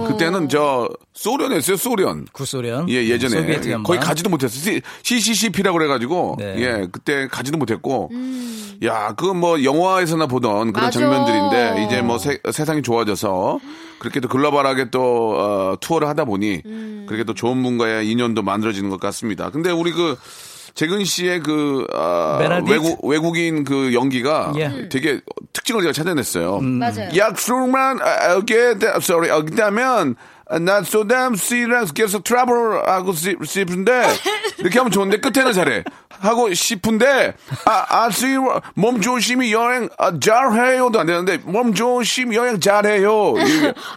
그때는 0.08 0.50
저, 0.50 0.90
소련이었어요, 1.14 1.78
소련. 1.78 2.26
구소련. 2.32 2.90
예, 2.90 3.08
예전에. 3.08 3.60
거의 3.84 4.00
가지도 4.00 4.30
못했어. 4.30 4.72
CCCP라고 5.04 5.78
그래가지고, 5.78 6.38
네. 6.40 6.56
예, 6.60 6.88
그때 6.92 7.28
가지도 7.28 7.58
못했고, 7.58 8.10
야, 8.86 9.14
그 9.14 9.28
뭐 9.38 9.64
영화에서나 9.64 10.26
보던 10.26 10.74
그런 10.74 10.86
맞아. 10.88 11.00
장면들인데, 11.00 11.86
이제 11.86 12.02
뭐 12.02 12.18
세, 12.18 12.40
세상이 12.52 12.82
좋아져서, 12.82 13.60
그렇게 14.00 14.20
또 14.20 14.28
글로벌하게 14.28 14.90
또, 14.92 15.36
어, 15.38 15.76
투어를 15.80 16.08
하다 16.08 16.26
보니, 16.26 16.62
그렇게 17.08 17.24
또 17.24 17.34
좋은 17.34 17.62
분과의 17.64 18.10
인연도 18.10 18.44
만들어지는 18.44 18.90
것 18.90 19.00
같습니다. 19.00 19.50
근데 19.50 19.72
우리 19.72 19.92
그, 19.92 20.18
재근 20.76 21.04
씨의 21.04 21.40
그, 21.40 21.88
아, 21.92 22.38
베네딕트? 22.40 22.70
외국, 22.70 23.06
외국인 23.06 23.64
그 23.64 23.96
연기가 23.96 24.54
예. 24.58 24.90
되게 24.90 25.22
특징을 25.52 25.82
제가 25.82 25.92
찾아냈어요. 25.92 26.60
맞아요. 26.60 27.10
약속만 27.16 28.00
어게 28.36 28.76
sorry 28.98 29.32
어기다면 29.32 30.16
나 30.62 30.82
소담 30.82 31.36
씨랑 31.36 31.88
계속 31.94 32.24
트러블 32.24 32.88
하고 32.88 33.12
싶- 33.14 33.46
싶은데 33.46 34.08
이렇게 34.60 34.78
하면 34.80 34.92
좋은데 34.92 35.18
끝에는 35.20 35.52
잘해 35.52 35.84
하고 36.20 36.54
싶은데 36.54 37.34
아아씨몸 37.66 39.02
조심히 39.02 39.52
여행 39.54 39.90
아, 39.98 40.12
잘해요도 40.20 41.00
안 41.00 41.08
되는데 41.08 41.38
몸 41.44 41.74
조심 41.74 42.34
여행 42.34 42.60
잘해요 42.60 43.34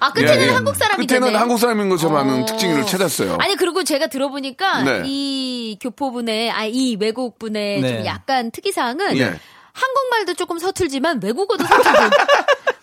아, 0.00 0.12
끝에는 0.12 0.54
한국 0.54 0.76
사람이 0.76 1.06
끝에는 1.06 1.26
되네. 1.28 1.38
한국 1.38 1.58
사람인 1.58 1.88
것처럼 1.88 2.16
하는 2.18 2.42
어. 2.42 2.46
특징을 2.46 2.84
찾았어요. 2.84 3.36
아니 3.40 3.56
그리고 3.56 3.84
제가 3.84 4.08
들어보니까 4.08 4.82
네. 4.82 5.02
이 5.06 5.78
교포분의 5.80 6.50
아 6.50 6.64
이 6.70 6.96
외국 7.00 7.38
분의 7.38 7.80
네. 7.80 7.96
좀 7.96 8.06
약간 8.06 8.50
특이 8.52 8.70
사항은 8.70 9.16
예. 9.18 9.34
한국말도 9.72 10.34
조금 10.34 10.58
서툴지만 10.58 11.20
외국어도 11.22 11.64
서툴고 11.64 11.98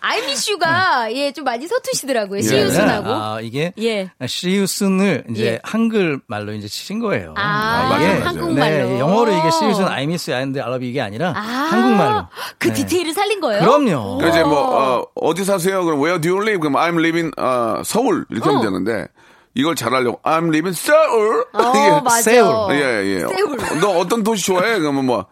아이미슈가 0.00 1.12
예 1.14 1.32
좀 1.32 1.44
많이 1.44 1.66
서투시더라고요. 1.68 2.40
시우순하고. 2.40 3.10
아, 3.12 3.40
이게 3.42 3.72
예. 3.78 4.10
시우슨을 4.26 5.24
이제 5.30 5.44
예. 5.44 5.60
한글 5.62 6.20
말로 6.26 6.52
이제 6.52 6.66
치신 6.66 6.98
거예요. 7.00 7.34
아, 7.36 7.88
맞아요, 7.90 7.96
이게 7.96 8.06
맞아요. 8.14 8.24
한국말로. 8.24 8.88
네, 8.88 9.00
영어로 9.00 9.32
이게 9.32 9.50
시우슨 9.50 9.86
아이미스 9.86 10.30
아인데 10.32 10.60
알아비 10.60 10.88
이게 10.88 11.00
아니라 11.00 11.30
아, 11.36 11.40
한국말로. 11.40 12.26
그 12.58 12.68
네. 12.68 12.74
디테일을 12.74 13.12
살린 13.12 13.40
거예요? 13.40 13.60
그럼요. 13.60 14.16
그러니까 14.18 14.28
이제 14.28 14.42
뭐 14.48 15.06
어, 15.14 15.34
디 15.34 15.44
사세요? 15.44 15.84
그럼 15.84 16.00
where 16.00 16.20
do 16.20 16.30
you 16.30 16.42
live? 16.42 16.60
그럼 16.60 16.74
I'm 16.74 16.98
living 16.98 17.30
어, 17.38 17.82
서울 17.84 18.24
이렇게 18.30 18.46
하면 18.48 18.60
어. 18.60 18.64
되는데 18.64 19.06
이걸 19.54 19.74
잘하려고 19.76 20.20
I'm 20.22 20.48
living 20.48 20.74
서울. 20.74 21.44
어, 21.52 22.00
맞아. 22.02 22.22
세울. 22.22 22.74
예, 22.74 23.04
예. 23.04 23.20
세울. 23.20 23.60
어, 23.60 23.74
너 23.80 23.90
어떤 23.98 24.22
도시 24.24 24.44
좋아해? 24.46 24.78
그러면 24.78 25.04
뭐, 25.04 25.26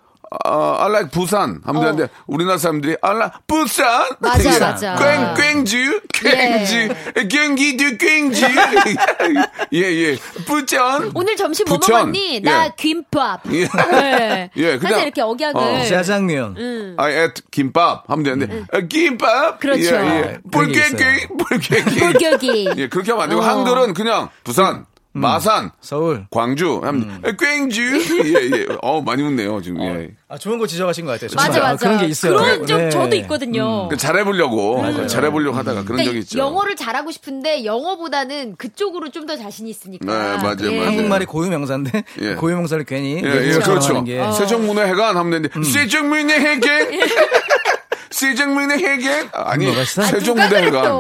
어, 0.44 0.76
I 0.80 0.90
like 0.90 1.10
부산 1.10 1.60
하면 1.64 1.82
되는데, 1.82 2.08
우리나라 2.26 2.58
사람들이, 2.58 2.96
I 3.00 3.14
like 3.16 3.38
부산? 3.46 3.86
어. 4.02 4.16
맞아, 4.18 4.54
예. 4.54 4.58
맞아. 4.58 4.94
꽹, 4.96 5.34
꽹주? 5.64 6.00
꽹주? 6.12 7.28
경기도 7.28 7.84
꽹주? 7.96 8.44
예, 9.72 9.78
예. 9.80 10.16
부천? 10.46 11.12
오늘 11.14 11.36
점심 11.36 11.66
뭐 11.68 11.78
부천. 11.78 12.10
먹었니? 12.12 12.40
나 12.40 12.66
예. 12.66 12.72
김밥. 12.76 13.40
예. 13.52 13.68
네. 13.90 14.50
예, 14.56 14.78
그냥- 14.78 14.80
사실 14.80 15.02
이렇게 15.04 15.22
억양을. 15.22 15.56
어. 15.56 15.84
짜장면. 15.84 16.56
I 16.98 17.12
ate 17.12 17.42
김밥 17.50 18.04
하면 18.10 18.24
되는데, 18.24 18.64
어, 18.72 18.80
김밥? 18.88 19.60
그렇죠. 19.60 19.94
예, 19.94 20.00
예. 20.00 20.38
불깨기, 20.50 21.28
불깨기. 21.48 22.00
불격이. 22.00 22.68
예, 22.76 22.88
그렇게 22.88 23.12
하면 23.12 23.24
안 23.24 23.30
되고, 23.30 23.40
어. 23.40 23.44
한글은 23.44 23.94
그냥 23.94 24.28
부산. 24.42 24.86
마산, 25.20 25.70
서울. 25.80 26.26
광주, 26.30 26.80
하면 26.82 27.22
꽹주. 27.22 27.82
예, 28.24 28.58
예. 28.58 28.66
어, 28.82 29.00
많이 29.02 29.22
웃네요, 29.22 29.60
지금. 29.62 29.82
예. 29.82 30.10
아, 30.28 30.38
좋은 30.38 30.58
거 30.58 30.66
지적하신 30.66 31.04
것 31.06 31.12
같아요. 31.12 31.30
맞아, 31.36 31.52
정말. 31.52 31.68
아, 31.68 31.72
맞아. 31.72 31.86
그런 31.86 31.98
게 31.98 32.06
있어요. 32.06 32.36
그런 32.36 32.66
좀 32.66 32.78
네. 32.78 32.90
저도 32.90 33.16
있거든요. 33.16 33.88
그 33.88 33.96
잘해보려고, 33.96 35.06
잘해보려고 35.06 35.56
하다가 35.56 35.84
그런 35.84 35.98
적이 35.98 36.04
그러니까 36.08 36.18
있죠. 36.20 36.38
영어를 36.38 36.74
잘하고 36.76 37.10
싶은데 37.10 37.64
영어보다는 37.64 38.56
그쪽으로 38.56 39.10
좀 39.10 39.26
더 39.26 39.36
자신 39.36 39.66
있으니까. 39.66 40.06
네, 40.06 40.36
맞아요, 40.40 40.56
예. 40.70 40.76
맞아요. 40.78 40.86
한국말이 40.86 41.24
고유명사인데 41.26 42.04
예. 42.20 42.34
고유명사를 42.38 42.84
괜히 42.84 43.20
예, 43.24 43.28
예, 43.28 43.58
그렇죠. 43.58 44.04
게. 44.04 44.22
세종문의 44.32 44.86
해관 44.86 45.16
하면 45.16 45.42
되는데, 45.42 45.68
세종문의 45.68 46.38
해계? 46.38 47.00
세종문의 48.16 48.78
해계? 48.78 49.28
아니. 49.32 49.66
그랬어, 49.66 50.02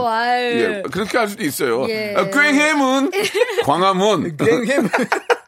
아유. 0.06 0.60
예, 0.60 0.82
그렇게 0.90 1.16
할 1.16 1.28
수도 1.28 1.42
있어요. 1.44 1.88
예. 1.88 2.14
아, 2.14 2.28
꽹해문, 2.30 3.10
광화문. 3.64 4.36
꽹해문. 4.36 4.90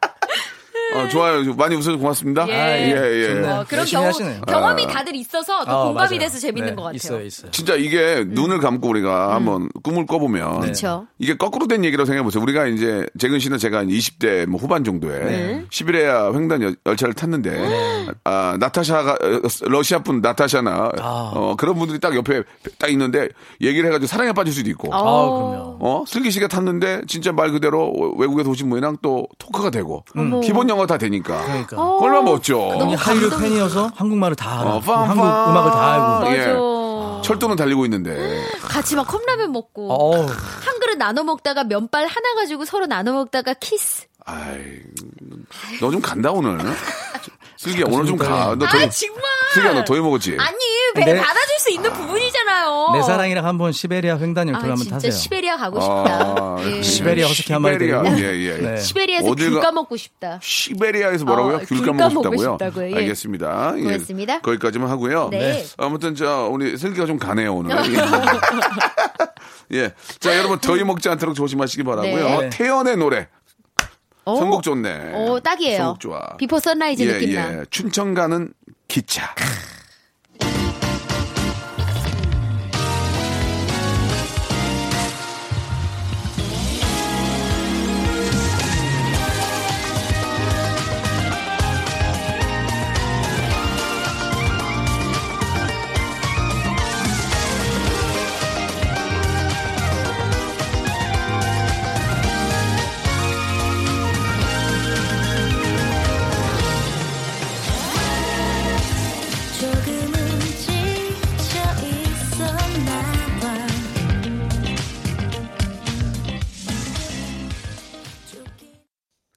어, 0.95 1.07
좋아요. 1.09 1.53
많이 1.55 1.75
웃어서 1.75 1.97
고맙습니다. 1.97 2.47
예. 2.49 2.53
아, 2.53 2.77
예, 2.77 3.21
예. 3.21 3.27
좋네요. 3.27 3.53
어, 3.59 3.65
그런 3.67 3.79
열심히 3.81 3.91
경험, 3.91 4.07
하시네요. 4.09 4.41
경험이 4.41 4.83
아. 4.85 4.87
다들 4.87 5.15
있어서 5.15 5.63
더 5.65 5.71
아, 5.81 5.83
공감이 5.85 6.09
맞아요. 6.17 6.19
돼서 6.19 6.39
재밌는 6.39 6.69
네, 6.71 6.75
것 6.75 6.81
같아요. 6.83 6.95
있어요, 6.95 7.21
있어요. 7.21 7.51
진짜 7.51 7.75
이게 7.75 8.23
눈을 8.27 8.59
감고 8.59 8.87
우리가 8.89 9.33
한번 9.35 9.69
꿈을 9.83 10.05
꿔보면 10.05 10.61
그쵸. 10.61 11.05
이게 11.19 11.37
거꾸로 11.37 11.67
된 11.67 11.85
얘기라고 11.85 12.05
생각해보세요. 12.05 12.41
우리가 12.41 12.67
이제 12.67 13.05
재근 13.19 13.39
씨는 13.39 13.57
제가 13.59 13.83
20대 13.83 14.45
뭐 14.47 14.59
후반 14.59 14.83
정도에 14.83 15.19
네. 15.25 15.65
시베리아 15.69 16.31
횡단 16.33 16.61
열- 16.63 16.75
열차를 16.85 17.13
탔는데 17.13 18.05
아, 18.23 18.57
나타샤가 18.59 19.13
어, 19.13 19.41
러시아 19.67 19.99
분 19.99 20.21
나타샤나 20.21 20.91
아. 20.99 21.31
어, 21.35 21.55
그런 21.57 21.75
분들이 21.77 21.99
딱 21.99 22.15
옆에 22.15 22.43
딱 22.79 22.89
있는데 22.91 23.29
얘기를 23.61 23.87
해가지고 23.87 24.07
사랑에 24.07 24.31
빠질 24.33 24.53
수도 24.53 24.69
있고 24.71 24.93
아, 24.93 25.01
그럼요. 25.01 25.77
어 25.81 26.03
슬기 26.07 26.31
씨가 26.31 26.47
탔는데 26.47 27.01
진짜 27.07 27.31
말 27.31 27.51
그대로 27.51 27.93
외국에서 28.17 28.49
오신 28.49 28.69
분이랑 28.69 28.97
또 29.01 29.27
토크가 29.37 29.69
되고. 29.69 30.03
기본 30.43 30.69
영어 30.79 30.87
다 30.87 30.97
되니까 30.97 31.41
그러니까. 31.43 31.81
얼마나 31.81 32.21
멋져. 32.21 32.55
이 32.89 32.93
한류 32.95 33.29
팬이어서 33.29 33.91
한국말을 33.95 34.35
다 34.37 34.61
알아. 34.61 34.75
어. 34.75 34.79
한국 34.79 35.23
음악을 35.23 35.71
다 35.71 35.93
알고. 35.93 36.29
맞아. 36.29 36.35
예. 36.37 36.69
철도는 37.21 37.57
달리고 37.57 37.83
있는데 37.85 38.45
같이 38.61 38.95
막 38.95 39.05
컵라면 39.05 39.51
먹고 39.51 39.91
어우, 39.91 40.25
한 40.25 40.79
그릇 40.79 40.95
나눠 40.97 41.23
먹다가 41.23 41.65
면발 41.65 42.05
하나 42.07 42.33
가지고 42.35 42.63
서로 42.65 42.85
나눠 42.85 43.11
먹다가 43.13 43.53
키스. 43.55 44.05
아이, 44.25 44.57
너 45.81 45.91
좀 45.91 46.01
간다 46.01 46.31
오늘. 46.31 46.57
슬기야 47.59 47.83
오늘 47.89 48.05
좀 48.05 48.15
가. 48.17 48.55
너아 48.57 48.69
더위, 48.69 48.89
정말. 48.89 49.21
슬기야 49.53 49.73
너 49.73 49.83
더위 49.83 49.99
먹었지? 49.99 50.37
아니 50.39 50.55
배 50.95 51.03
내- 51.03 51.19
받아줄 51.19 51.59
수 51.59 51.69
있는 51.71 51.91
부분이잖아요. 51.91 52.91
내 52.93 53.01
사랑이랑 53.01 53.45
한번 53.45 53.73
시베리아 53.73 54.17
횡단 54.17 54.47
아 54.47 54.51
열차를 54.53 54.69
한번 54.71 54.77
진짜 54.83 54.95
타세요. 54.95 55.11
시베리아 55.11 55.57
가고 55.57 55.81
싶다. 55.81 55.95
아, 56.23 56.55
예. 56.65 56.81
시베리아 56.81 57.27
허스키 57.27 57.51
한 57.51 57.61
마리 57.61 57.73
시베리아, 57.73 58.01
데리고. 58.03 58.21
예, 58.21 58.33
예. 58.39 58.57
네. 58.59 58.77
시베리아에서 58.79 59.29
어딜 59.29 59.49
귤 59.49 59.55
가- 59.59 59.61
까먹고 59.67 59.97
싶다. 59.97 60.39
시베리아에서 60.41 61.25
뭐라고요? 61.25 61.55
어, 61.57 61.59
귤귤 61.67 61.85
까먹고 61.97 62.09
싶다고요? 62.23 62.51
싶다고요. 62.53 62.91
예. 62.91 62.95
알겠습니다. 62.95 63.73
예. 63.75 63.81
고맙습니다. 63.83 64.39
거기까지만 64.39 64.89
하고요. 64.89 65.27
네. 65.29 65.65
아무튼 65.77 66.15
저 66.15 66.47
우리 66.49 66.77
슬기가 66.77 67.05
좀 67.07 67.19
가네요 67.19 67.55
오늘. 67.55 67.75
예. 69.73 69.91
자 70.19 70.37
여러분 70.37 70.59
더위 70.59 70.85
먹지 70.85 71.09
않도록 71.09 71.35
조심하시기 71.35 71.83
바라고요. 71.83 72.39
네. 72.39 72.49
태연의 72.51 72.95
노래. 72.95 73.27
오. 74.33 74.37
선곡 74.37 74.63
좋네. 74.63 75.13
오, 75.15 75.39
딱이에요. 75.39 75.77
선곡 75.77 75.99
좋아. 75.99 76.37
비포 76.37 76.59
선라이즈 76.59 77.03
예, 77.03 77.13
느낌 77.13 77.31
예. 77.31 77.35
나. 77.35 77.65
춘천 77.69 78.13
가는 78.13 78.53
기차. 78.87 79.33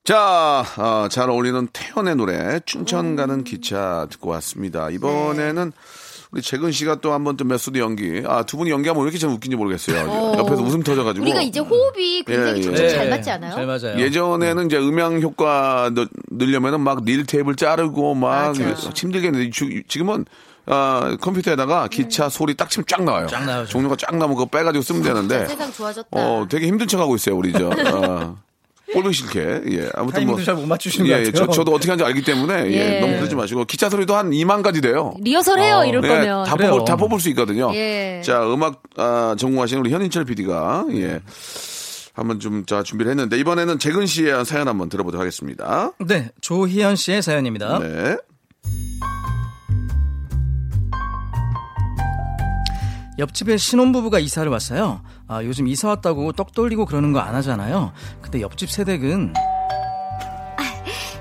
자, 0.05 0.65
아, 0.77 1.09
잘 1.11 1.31
어울리는 1.31 1.69
태연의 1.73 2.17
노래 2.17 2.59
춘천 2.67 3.15
가는 3.15 3.45
기차 3.45 4.09
듣고 4.11 4.31
왔습니다. 4.31 4.91
이번에는 4.91 5.73
우리 6.33 6.43
재근 6.43 6.73
씨가 6.73 6.97
또 6.97 7.13
한 7.13 7.23
번 7.23 7.37
또 7.37 7.45
메소드 7.45 7.79
연기. 7.79 8.23
아, 8.27 8.43
두 8.43 8.57
분이 8.57 8.71
연기하면 8.71 9.03
왜 9.03 9.07
이렇게 9.07 9.19
참 9.19 9.31
웃긴지 9.31 9.55
모르겠어요. 9.57 10.35
옆에서 10.39 10.63
웃음 10.63 10.83
터져 10.83 11.05
가지고. 11.05 11.25
우리가 11.25 11.43
이제 11.43 11.61
호흡이 11.61 12.25
굉장히 12.25 12.59
예, 12.59 12.63
점점 12.63 12.85
예. 12.85 12.89
잘 12.89 13.11
맞지 13.11 13.31
않아요? 13.31 13.55
잘 13.55 13.67
맞아요. 13.67 14.01
예전에는 14.01 14.67
이제 14.67 14.77
음향 14.79 15.21
효과 15.23 15.91
넣- 15.95 16.09
넣으려면은 16.31 16.81
막 16.81 17.05
릴 17.05 17.25
테이블 17.25 17.55
자르고 17.55 18.15
막 18.15 18.57
맞아. 18.59 18.75
힘들게 18.97 19.29
했는데 19.29 19.51
주- 19.51 19.83
지금은 19.87 20.25
아, 20.67 21.17
컴퓨터에다가 21.21 21.87
기차 21.89 22.29
소리 22.29 22.57
딱 22.57 22.71
치면 22.71 22.87
쫙 22.89 23.05
나와요. 23.05 23.27
쫙 23.29 23.45
나오죠. 23.45 23.69
종류가 23.71 23.97
쫙 23.97 24.17
나오면 24.17 24.37
그거 24.37 24.47
빼가지고 24.49 24.83
쓰면 24.83 25.03
되는데. 25.03 25.47
세상 25.47 25.71
좋아졌다. 25.73 26.09
어, 26.13 26.47
되게 26.49 26.67
힘든 26.67 26.89
척 26.89 26.99
하고 27.01 27.15
있어요, 27.15 27.37
우리 27.37 27.53
저. 27.53 27.71
아, 27.71 28.35
꼴보기 28.93 29.15
싫게. 29.15 29.41
예. 29.71 29.89
아무튼 29.95 30.03
뭐. 30.05 30.13
타이밍도 30.13 30.45
잘못 30.45 30.67
맞추시는 30.67 31.07
예, 31.07 31.13
것 31.13 31.21
예. 31.21 31.25
같아요. 31.31 31.47
저, 31.47 31.53
저도 31.53 31.73
어떻게 31.73 31.91
하는지 31.91 32.05
알기 32.05 32.23
때문에 32.23 32.67
예, 32.73 32.97
예. 32.97 33.01
너무 33.01 33.17
그러지 33.17 33.35
마시고 33.35 33.65
기차 33.65 33.89
소리도 33.89 34.15
한 34.15 34.31
2만 34.31 34.63
가지 34.63 34.81
돼요. 34.81 35.15
리허설 35.21 35.61
해요, 35.61 35.79
어, 35.79 35.85
이럴 35.87 36.05
예, 36.05 36.09
거면. 36.09 36.45
다 36.45 36.57
그래요. 36.57 36.73
뽑을 36.73 36.85
다 36.85 36.97
뽑을 36.97 37.21
수 37.21 37.29
있거든요. 37.31 37.71
예. 37.75 38.21
자, 38.25 38.43
음악 38.53 38.83
아, 38.97 39.35
전공하시는 39.39 39.81
우리 39.81 39.91
현인철 39.93 40.25
PD가 40.25 40.87
예. 40.93 41.21
한번 42.15 42.41
좀 42.41 42.67
자, 42.67 42.83
준비를 42.83 43.11
했는데 43.11 43.39
이번에는 43.39 43.79
재근 43.79 44.05
씨의 44.07 44.45
사연 44.45 44.69
한번 44.69 44.89
들어보도록 44.91 45.21
하겠습니다. 45.21 45.93
네, 46.07 46.29
조희연 46.43 46.97
씨의 46.97 47.23
사연입니다. 47.23 47.79
네. 47.79 48.17
옆집에 53.19 53.57
신혼부부가 53.57 54.19
이사를 54.19 54.51
왔어요. 54.51 55.03
아, 55.29 55.43
요즘 55.45 55.67
이사 55.69 55.89
왔다고 55.89 56.33
떡 56.33 56.53
돌리고 56.53 56.85
그러는 56.87 57.13
거 57.13 57.21
안 57.21 57.35
하잖아요. 57.37 57.93
근데 58.21 58.41
옆집 58.41 58.71
세댁은 58.71 59.33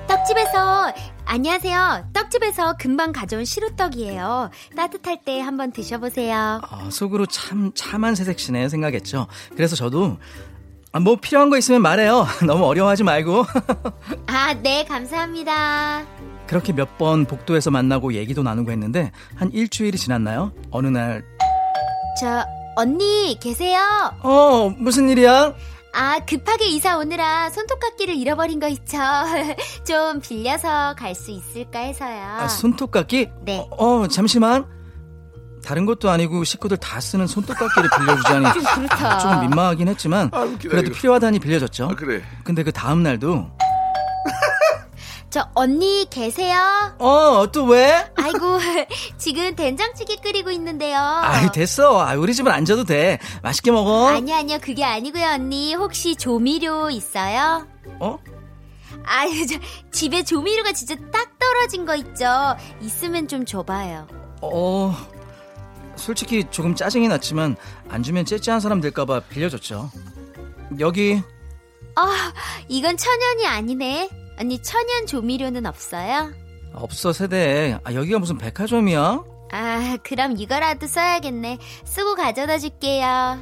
떡집에서 0.07 0.93
안녕하세요. 1.25 2.09
떡집에서 2.13 2.75
금방 2.77 3.11
가져온 3.13 3.45
시루떡이에요. 3.45 4.49
따뜻할 4.75 5.21
때 5.23 5.39
한번 5.39 5.71
드셔보세요. 5.71 6.59
아, 6.63 6.89
속으로 6.91 7.25
참 7.27 7.71
참한 7.73 8.15
세색시네 8.15 8.67
생각했죠. 8.69 9.27
그래서 9.55 9.75
저도 9.75 10.17
아, 10.91 10.99
뭐 10.99 11.15
필요한 11.15 11.49
거 11.49 11.57
있으면 11.57 11.81
말해요. 11.81 12.25
너무 12.45 12.65
어려워하지 12.65 13.03
말고. 13.03 13.45
아, 14.27 14.53
네, 14.61 14.83
감사합니다. 14.85 16.03
그렇게 16.47 16.73
몇 16.73 16.97
번 16.97 17.25
복도에서 17.25 17.71
만나고 17.71 18.13
얘기도 18.13 18.43
나누고 18.43 18.71
했는데 18.71 19.11
한 19.35 19.49
일주일이 19.53 19.97
지났나요? 19.97 20.51
어느 20.71 20.87
날 20.87 21.23
저 22.19 22.43
언니 22.75 23.37
계세요? 23.39 23.79
어, 24.21 24.69
무슨 24.77 25.09
일이야? 25.09 25.53
아, 25.93 26.19
급하게 26.25 26.67
이사 26.67 26.97
오느라 26.97 27.49
손톱깎이를 27.49 28.15
잃어버린 28.15 28.59
거 28.59 28.67
있죠. 28.69 28.97
좀 29.85 30.21
빌려서 30.21 30.95
갈 30.97 31.13
수 31.13 31.31
있을까 31.31 31.79
해서요. 31.79 32.21
아, 32.39 32.47
손톱깎이? 32.47 33.29
네. 33.43 33.67
어, 33.71 34.07
잠시만. 34.07 34.65
다른 35.63 35.85
것도 35.85 36.09
아니고 36.09 36.43
식구들 36.43 36.77
다 36.77 36.99
쓰는 36.99 37.27
손톱깎이를 37.27 37.89
빌려주자니 37.99 38.45
좀 38.53 38.63
그렇다. 38.75 39.19
조금 39.19 39.41
민망하긴 39.41 39.87
했지만 39.89 40.29
아, 40.33 40.47
그래도. 40.59 40.91
필요하다니 40.91 41.37
빌려줬죠. 41.39 41.89
아, 41.91 41.95
그래. 41.95 42.23
근데 42.43 42.63
그 42.63 42.71
다음 42.71 43.03
날도 43.03 43.47
저 45.31 45.47
언니 45.53 46.05
계세요? 46.09 46.57
어, 46.99 47.49
또 47.53 47.63
왜? 47.63 48.05
아이고, 48.17 48.59
지금 49.17 49.55
된장찌개 49.55 50.17
끓이고 50.17 50.51
있는데요. 50.51 50.97
아이, 50.99 51.49
됐어. 51.53 52.01
아, 52.05 52.15
우리 52.15 52.33
집은 52.35 52.51
안 52.51 52.65
져도 52.65 52.83
돼. 52.83 53.17
맛있게 53.41 53.71
먹어. 53.71 54.09
아니요, 54.09 54.35
아니요, 54.35 54.57
그게 54.61 54.83
아니고요, 54.83 55.25
언니. 55.25 55.73
혹시 55.73 56.17
조미료 56.17 56.89
있어요? 56.89 57.65
어? 58.01 58.19
아유, 59.05 59.47
저 59.47 59.57
집에 59.93 60.21
조미료가 60.21 60.73
진짜 60.73 60.95
딱 61.13 61.39
떨어진 61.39 61.85
거 61.85 61.95
있죠? 61.95 62.25
있으면 62.81 63.29
좀 63.29 63.45
줘봐요. 63.45 64.07
어, 64.41 64.93
솔직히 65.95 66.43
조금 66.51 66.75
짜증이 66.75 67.07
났지만 67.07 67.55
안 67.87 68.03
주면 68.03 68.25
째째한 68.25 68.59
사람 68.59 68.81
될까봐 68.81 69.21
빌려줬죠. 69.29 69.91
여기 70.79 71.21
아, 71.95 72.33
이건 72.67 72.97
천연이 72.97 73.47
아니네. 73.47 74.09
언니, 74.41 74.57
천연 74.59 75.05
조미료는 75.05 75.67
없어요? 75.67 76.31
없어 76.73 77.13
세대. 77.13 77.77
아, 77.83 77.93
여기가 77.93 78.17
무슨 78.17 78.39
백화점이야? 78.39 79.23
아, 79.51 79.97
그럼 80.03 80.35
이거라도 80.35 80.87
써야겠네. 80.87 81.59
쓰고 81.85 82.15
가져다 82.15 82.57
줄게요. 82.57 83.37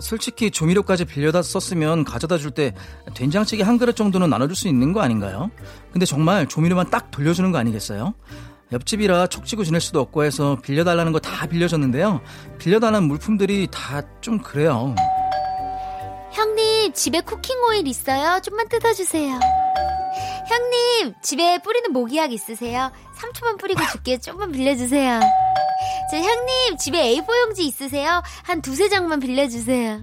솔직히 0.00 0.50
조미료까지 0.50 1.04
빌려다 1.04 1.42
썼으면 1.42 2.04
가져다 2.04 2.38
줄 2.38 2.52
때 2.52 2.72
된장찌개 3.14 3.62
한 3.62 3.76
그릇 3.76 3.94
정도는 3.94 4.30
나눠줄 4.30 4.56
수 4.56 4.68
있는 4.68 4.92
거 4.94 5.00
아닌가요? 5.02 5.50
근데 5.92 6.06
정말 6.06 6.46
조미료만 6.46 6.88
딱 6.88 7.10
돌려주는 7.10 7.50
거 7.52 7.58
아니겠어요? 7.58 8.14
옆집이라 8.72 9.26
척지고 9.26 9.64
지낼 9.64 9.80
수도 9.82 10.00
없고 10.00 10.24
해서 10.24 10.56
빌려달라는 10.62 11.12
거 11.12 11.18
다 11.18 11.46
빌려줬는데요. 11.46 12.20
빌려달라는 12.58 13.06
물품들이 13.08 13.66
다 13.70 14.02
좀 14.22 14.38
그래요. 14.38 14.94
형님, 16.38 16.92
집에 16.92 17.20
쿠킹 17.20 17.56
오일 17.68 17.88
있어요? 17.88 18.40
좀만 18.40 18.68
뜯어주세요. 18.68 19.40
형님, 20.46 21.14
집에 21.20 21.58
뿌리는 21.60 21.92
모기약 21.92 22.32
있으세요? 22.32 22.92
3초만 23.16 23.58
뿌리고 23.58 23.80
줄게요. 23.90 24.18
좀만 24.18 24.52
빌려주세요. 24.52 25.18
저 26.12 26.16
형님, 26.16 26.76
집에 26.78 27.16
A4 27.16 27.26
용지 27.42 27.64
있으세요? 27.66 28.22
한 28.44 28.62
두세 28.62 28.88
장만 28.88 29.18
빌려주세요. 29.18 30.02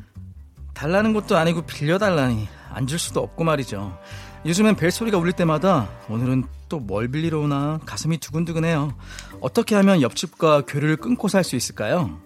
달라는 0.74 1.14
것도 1.14 1.38
아니고 1.38 1.62
빌려달라니 1.62 2.50
안 2.74 2.86
줄 2.86 3.00
수도 3.00 3.22
없고 3.22 3.46
말이죠. 3.46 3.98
요즘엔 4.46 4.76
벨소리가 4.76 5.18
울릴 5.18 5.32
때마다 5.34 5.88
오늘은 6.10 6.44
또 6.68 6.80
뭘 6.80 7.08
빌리러 7.08 7.40
오나 7.40 7.80
가슴이 7.86 8.18
두근두근해요. 8.18 8.94
어떻게 9.40 9.76
하면 9.76 10.02
옆집과 10.02 10.64
교류를 10.68 10.98
끊고 10.98 11.30
살 11.30 11.46
수 11.46 11.56
있을까요? 11.56 12.20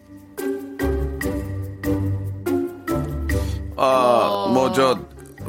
아, 3.80 4.52
뭐, 4.54 4.72
저, 4.74 5.00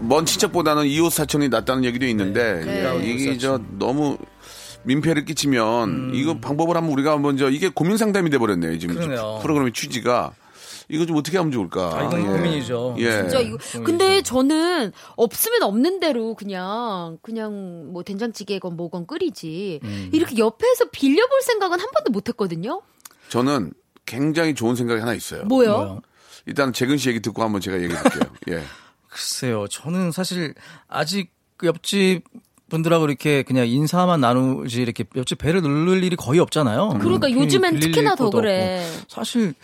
먼 0.01 0.25
친척보다는 0.25 0.87
이웃 0.87 1.11
사촌이 1.11 1.49
낫다는 1.49 1.85
얘기도 1.85 2.07
있는데, 2.07 2.65
네. 2.65 2.85
예, 2.85 3.11
이게 3.11 3.39
저, 3.39 3.61
너무 3.79 4.19
민폐를 4.85 5.25
끼치면, 5.25 6.13
이거 6.15 6.39
방법을 6.39 6.77
한번 6.77 6.93
우리가 6.93 7.13
한번 7.13 7.37
저, 7.37 7.51
이게 7.51 7.69
고민 7.69 7.97
상담이 7.97 8.31
돼버렸네요, 8.31 8.79
지금. 8.79 8.95
그러네요. 8.95 9.41
프로그램의 9.43 9.73
취지가. 9.73 10.33
이거 10.93 11.07
좀 11.07 11.17
어떻게 11.17 11.39
하면 11.39 11.53
좋을까? 11.53 11.97
아, 11.97 12.03
이건 12.07 12.21
예. 12.21 12.27
고민이죠. 12.27 12.97
예. 12.99 13.13
진짜 13.23 13.39
이거 13.39 13.57
근데 13.85 14.23
저는 14.23 14.91
없으면 15.17 15.63
없는 15.63 16.01
대로 16.01 16.35
그냥 16.35 17.17
그냥 17.23 17.93
뭐 17.93 18.03
된장찌개건 18.03 18.77
뭐건 18.77 19.07
끓이지 19.07 19.81
음. 19.85 20.11
이렇게 20.13 20.37
옆에서 20.37 20.87
빌려볼 20.91 21.43
생각은 21.43 21.79
한 21.79 21.89
번도 21.93 22.11
못했거든요. 22.11 22.83
저는 23.29 23.73
굉장히 24.05 24.55
좋은 24.55 24.75
생각이 24.75 24.99
하나 24.99 25.15
있어요. 25.15 25.45
뭐요? 25.45 26.01
일단 26.47 26.73
재근 26.73 26.97
씨 26.97 27.09
얘기 27.09 27.21
듣고 27.21 27.43
한번 27.43 27.61
제가 27.61 27.81
얘기해 27.81 28.01
볼게요. 28.03 28.23
예. 28.51 28.63
글쎄요. 29.09 29.67
저는 29.69 30.13
사실 30.13 30.55
아직 30.89 31.31
그 31.57 31.67
옆집 31.67 32.23
분들하고 32.69 33.07
이렇게 33.07 33.43
그냥 33.43 33.67
인사만 33.67 34.21
나누지 34.21 34.81
이렇게 34.83 35.05
옆집 35.17 35.39
배를 35.39 35.61
누를 35.63 36.05
일이 36.05 36.15
거의 36.17 36.39
없잖아요. 36.41 36.99
그러니까 37.01 37.27
괜히 37.27 37.41
요즘엔 37.41 37.81
특히나 37.81 38.15
더 38.15 38.31
그래. 38.31 38.87
없고. 38.87 39.07
사실 39.09 39.55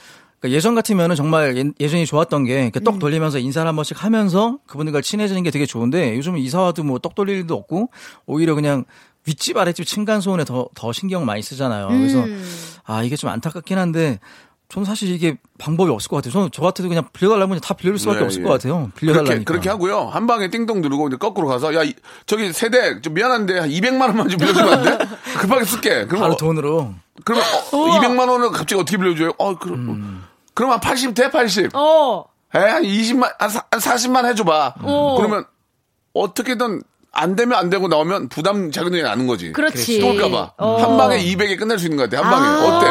그러니까 0.40 0.56
예전 0.56 0.74
같으면은 0.74 1.14
정말 1.14 1.56
예- 1.56 1.70
예전이 1.78 2.04
좋았던 2.06 2.44
게 2.44 2.64
이렇게 2.64 2.80
음. 2.80 2.84
떡 2.84 2.98
돌리면서 2.98 3.38
인사를 3.38 3.66
한 3.66 3.76
번씩 3.76 4.02
하면서 4.02 4.58
그분들과 4.66 5.00
친해지는 5.00 5.44
게 5.44 5.50
되게 5.52 5.64
좋은데 5.66 6.16
요즘은 6.16 6.40
이사 6.40 6.60
와도 6.60 6.82
뭐 6.82 6.98
떡 6.98 7.14
돌릴 7.14 7.36
일도 7.36 7.54
없고 7.54 7.90
오히려 8.26 8.54
그냥 8.56 8.84
윗집 9.26 9.56
아랫집 9.56 9.86
층간 9.86 10.20
소음에 10.20 10.44
더, 10.44 10.68
더 10.74 10.92
신경 10.92 11.24
많이 11.24 11.42
쓰잖아요. 11.42 11.88
그래서 11.88 12.24
음. 12.24 12.44
아 12.84 13.02
이게 13.04 13.14
좀 13.16 13.30
안타깝긴 13.30 13.78
한데 13.78 14.18
저는 14.68 14.85
사실 14.85 15.09
이게 15.11 15.37
방법이 15.59 15.90
없을 15.92 16.09
것 16.09 16.16
같아요. 16.16 16.33
저는 16.33 16.48
저 16.52 16.61
같아도 16.62 16.88
그냥 16.88 17.05
빌려달라면 17.12 17.48
그냥 17.50 17.61
다 17.61 17.74
빌려줄 17.74 18.00
수밖에 18.00 18.20
예, 18.20 18.24
없을 18.24 18.40
예. 18.40 18.44
것 18.44 18.50
같아요. 18.52 18.90
빌려달라니까. 18.96 19.31
그렇게, 19.35 19.44
그렇게 19.44 19.68
하고요. 19.68 20.09
한 20.09 20.26
방에 20.26 20.50
띵동 20.50 20.81
누르고 20.81 21.07
이제 21.09 21.16
거꾸로 21.16 21.46
가서 21.46 21.72
야 21.74 21.85
이- 21.85 21.94
저기 22.26 22.52
세대 22.52 23.00
좀 23.00 23.14
미안한데 23.14 23.59
한 23.61 23.68
200만 23.70 24.00
원만 24.02 24.29
좀 24.29 24.38
빌려주면 24.40 24.72
안 24.72 24.83
돼? 24.83 24.98
급하게 25.38 25.64
쓸게. 25.64 25.88
그러면 26.07 26.20
바로 26.20 26.33
어, 26.35 26.37
돈으로. 26.37 26.94
그러면 27.24 27.44
어, 27.72 27.76
200만 28.00 28.29
원을 28.29 28.50
갑자기 28.50 28.74
어떻게 28.81 28.96
빌려줘요? 28.96 29.33
어 29.38 29.57
그럼 29.57 30.24
그럼 30.55 30.72
한 30.72 30.81
80 30.81 31.14
돼? 31.14 31.31
80. 31.31 31.70
어. 31.74 32.24
에, 32.55 32.59
한 32.59 32.83
20만 32.83 33.35
한, 33.38 33.48
사- 33.50 33.64
한 33.70 33.79
40만 33.81 34.24
해줘봐. 34.26 34.74
어. 34.83 35.14
그러면 35.16 35.44
어떻게든 36.12 36.83
안 37.12 37.37
되면 37.37 37.57
안 37.59 37.70
되고 37.70 37.88
나오면 37.88 38.29
부담 38.31 38.70
작은 38.70 38.90
돈이 38.90 39.02
나는 39.02 39.26
거지. 39.26 39.52
그렇지. 39.52 40.00
쏠까봐 40.00 40.52
어. 40.59 40.76
한 40.83 40.96
방에 40.96 41.18
200에 41.24 41.59
끝날 41.59 41.79
수 41.79 41.87
있는 41.87 41.96
것 41.98 42.11
같아. 42.11 42.22
한 42.22 42.31
방에 42.31 42.46
아, 42.46 42.76
어때? 42.76 42.87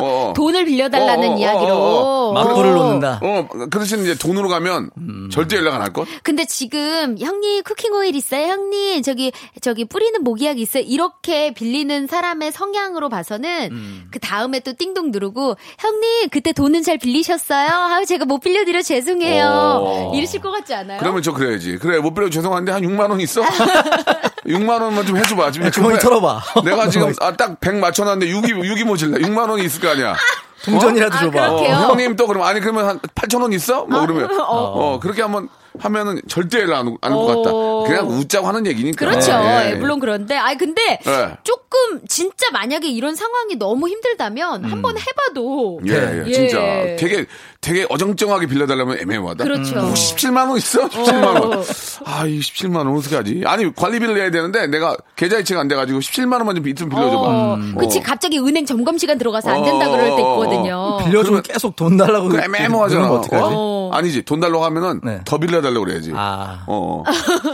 어, 0.00 0.28
어. 0.30 0.32
돈을 0.34 0.64
빌려달라는 0.66 1.28
어, 1.28 1.30
어, 1.30 1.34
어, 1.34 1.38
이야기로. 1.38 1.72
어, 1.74 2.28
어. 2.28 2.32
막도를 2.32 2.72
놓는다. 2.74 3.20
어, 3.22 3.48
그 3.50 3.68
대신 3.80 4.00
이제 4.02 4.14
돈으로 4.16 4.48
가면 4.48 4.90
절대 5.32 5.56
연락 5.56 5.74
안 5.74 5.80
할 5.82 5.92
것. 5.92 6.06
근데 6.22 6.44
지금 6.44 7.16
형님 7.18 7.62
쿠킹 7.62 7.92
오일 7.94 8.14
있어요? 8.14 8.46
형님 8.48 9.02
저기 9.02 9.32
저기 9.62 9.84
뿌리는 9.84 10.22
모기약 10.22 10.58
있어요? 10.58 10.82
이렇게 10.86 11.52
빌리는 11.54 12.06
사람의 12.06 12.52
성향으로 12.52 13.08
봐서는 13.08 13.68
음. 13.72 14.08
그 14.10 14.18
다음에 14.18 14.60
또 14.60 14.72
띵동 14.76 15.10
누르고 15.10 15.56
형님 15.78 16.28
그때 16.30 16.52
돈은 16.52 16.82
잘 16.82 16.98
빌리셨어요? 16.98 17.68
아 17.70 18.04
제가 18.04 18.24
못 18.26 18.40
빌려드려 18.40 18.82
죄송해요. 18.82 19.46
어. 19.46 20.12
이러실 20.14 20.40
것 20.40 20.50
같지 20.50 20.74
않아요? 20.74 20.98
그러면 21.00 21.22
저 21.22 21.32
그래야지. 21.32 21.78
그래 21.78 21.98
못 21.98 22.12
빌려 22.14 22.28
죄송한데 22.30 22.72
한 22.72 22.82
6만 22.82 23.08
원 23.10 23.20
있어? 23.20 23.40
6만 24.46 24.80
원만 24.82 25.06
좀 25.06 25.16
해줘봐. 25.16 25.50
지금 25.50 25.70
주머니. 25.70 25.98
털어봐. 25.98 26.40
내가 26.64 26.88
지금 26.88 27.12
아, 27.20 27.32
딱 27.36 27.58
100 27.60 27.76
맞춰놨는데 27.76 28.32
6이 28.32 28.52
6이 28.54 28.84
모질래. 28.84 29.18
6만 29.26 29.48
원이 29.50 29.64
있을 29.70 29.80
거 29.80 29.88
아니야. 29.88 30.16
동전이라도 30.64 31.16
아, 31.16 31.20
줘봐. 31.20 31.50
어, 31.50 31.56
그렇게요? 31.56 31.74
형님 31.76 32.16
또 32.16 32.26
그러면 32.26 32.48
아니 32.48 32.60
그러면 32.60 32.86
한 32.86 32.98
8천 32.98 33.40
원 33.40 33.52
있어? 33.52 33.84
뭐 33.86 34.00
그러면 34.02 34.28
어. 34.40 34.98
그렇게 35.00 35.22
한번 35.22 35.48
하면은 35.78 36.20
절대 36.28 36.62
안올것 36.62 37.00
같다. 37.00 37.50
어. 37.54 37.84
그냥 37.86 38.08
웃자고 38.08 38.46
하는 38.46 38.66
얘기니까. 38.66 39.06
그렇죠. 39.06 39.32
예, 39.32 39.66
예. 39.66 39.70
예, 39.70 39.74
물론 39.76 40.00
그런데, 40.00 40.36
아 40.36 40.54
근데 40.54 40.98
예. 41.06 41.36
조금 41.44 42.04
진짜 42.08 42.50
만약에 42.52 42.88
이런 42.88 43.14
상황이 43.14 43.54
너무 43.56 43.88
힘들다면 43.88 44.64
한번 44.64 44.96
해봐도 44.98 45.80
예, 45.86 45.92
예, 45.92 46.24
예. 46.26 46.32
진짜 46.32 46.58
되게 46.98 47.24
되게 47.62 47.84
어정쩡하게 47.90 48.46
빌려달라면 48.46 48.98
애매하다. 49.00 49.44
그렇죠. 49.44 49.74
뭐 49.74 49.92
17만 49.92 50.48
원 50.48 50.56
있어? 50.56 50.88
17만 50.88 51.40
원. 51.42 51.62
아, 52.06 52.24
이 52.24 52.40
17만 52.40 52.76
원 52.76 52.96
어떻게 52.96 53.16
하지? 53.16 53.42
아니 53.44 53.72
관리비를 53.74 54.14
내야 54.14 54.30
되는데 54.30 54.66
내가 54.66 54.96
계좌 55.14 55.38
이체가 55.38 55.60
안 55.60 55.68
돼가지고 55.68 55.98
17만 55.98 56.32
원만 56.34 56.56
좀 56.56 56.74
좀 56.74 56.88
빌려줘봐. 56.88 57.22
어, 57.22 57.54
음. 57.56 57.74
그치 57.78 57.98
어. 57.98 58.02
갑자기 58.02 58.38
은행 58.38 58.64
점검 58.64 58.96
시간 58.96 59.18
들어가서 59.18 59.50
안 59.50 59.62
된다 59.62 59.88
어, 59.88 59.90
그럴 59.92 60.04
때 60.16 60.22
어, 60.22 60.38
어, 60.38 60.44
있거든요. 60.44 60.98
빌려주면 61.04 61.42
계속 61.42 61.76
돈 61.76 61.98
달라고. 61.98 62.28
그 62.30 62.38
애매모하잖아. 62.40 63.10
어? 63.32 63.90
아니지 63.92 64.22
돈 64.22 64.40
달라고 64.40 64.64
하면은 64.64 65.00
네. 65.04 65.20
더 65.26 65.36
빌려달라고 65.36 65.84
그래야지. 65.84 66.12
아. 66.14 66.64
어. 66.66 67.02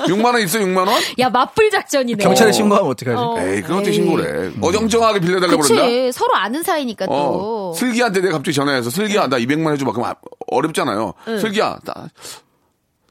6만 0.07 0.25
원 0.27 0.41
있어 0.43 0.59
6만 0.61 0.87
원? 0.87 0.89
야 1.19 1.31
맞불 1.31 1.71
작전이네. 1.71 2.23
경찰에 2.23 2.53
신고하면 2.53 2.91
어떡하지? 2.93 3.17
어. 3.19 3.37
에이 3.41 3.63
그건 3.63 3.79
어떻게. 3.79 3.93
신고를 3.93 4.51
해? 4.53 4.53
어정쩡하게 4.61 5.19
빌려달라고 5.21 5.63
그치 5.63 5.75
그런다. 5.75 6.13
서로 6.13 6.37
아는 6.37 6.63
사이니까 6.63 7.07
또. 7.07 7.13
어, 7.13 7.73
슬기한테 7.77 8.21
내가 8.21 8.35
갑자기 8.35 8.55
전화해서 8.55 8.91
슬기야 8.91 9.27
나 9.29 9.39
200만 9.39 9.73
해줘봐. 9.73 9.96
그럼 9.97 10.11
아- 10.11 10.15
어렵잖아요. 10.49 11.15
슬기야 11.41 11.79
나 11.85 12.09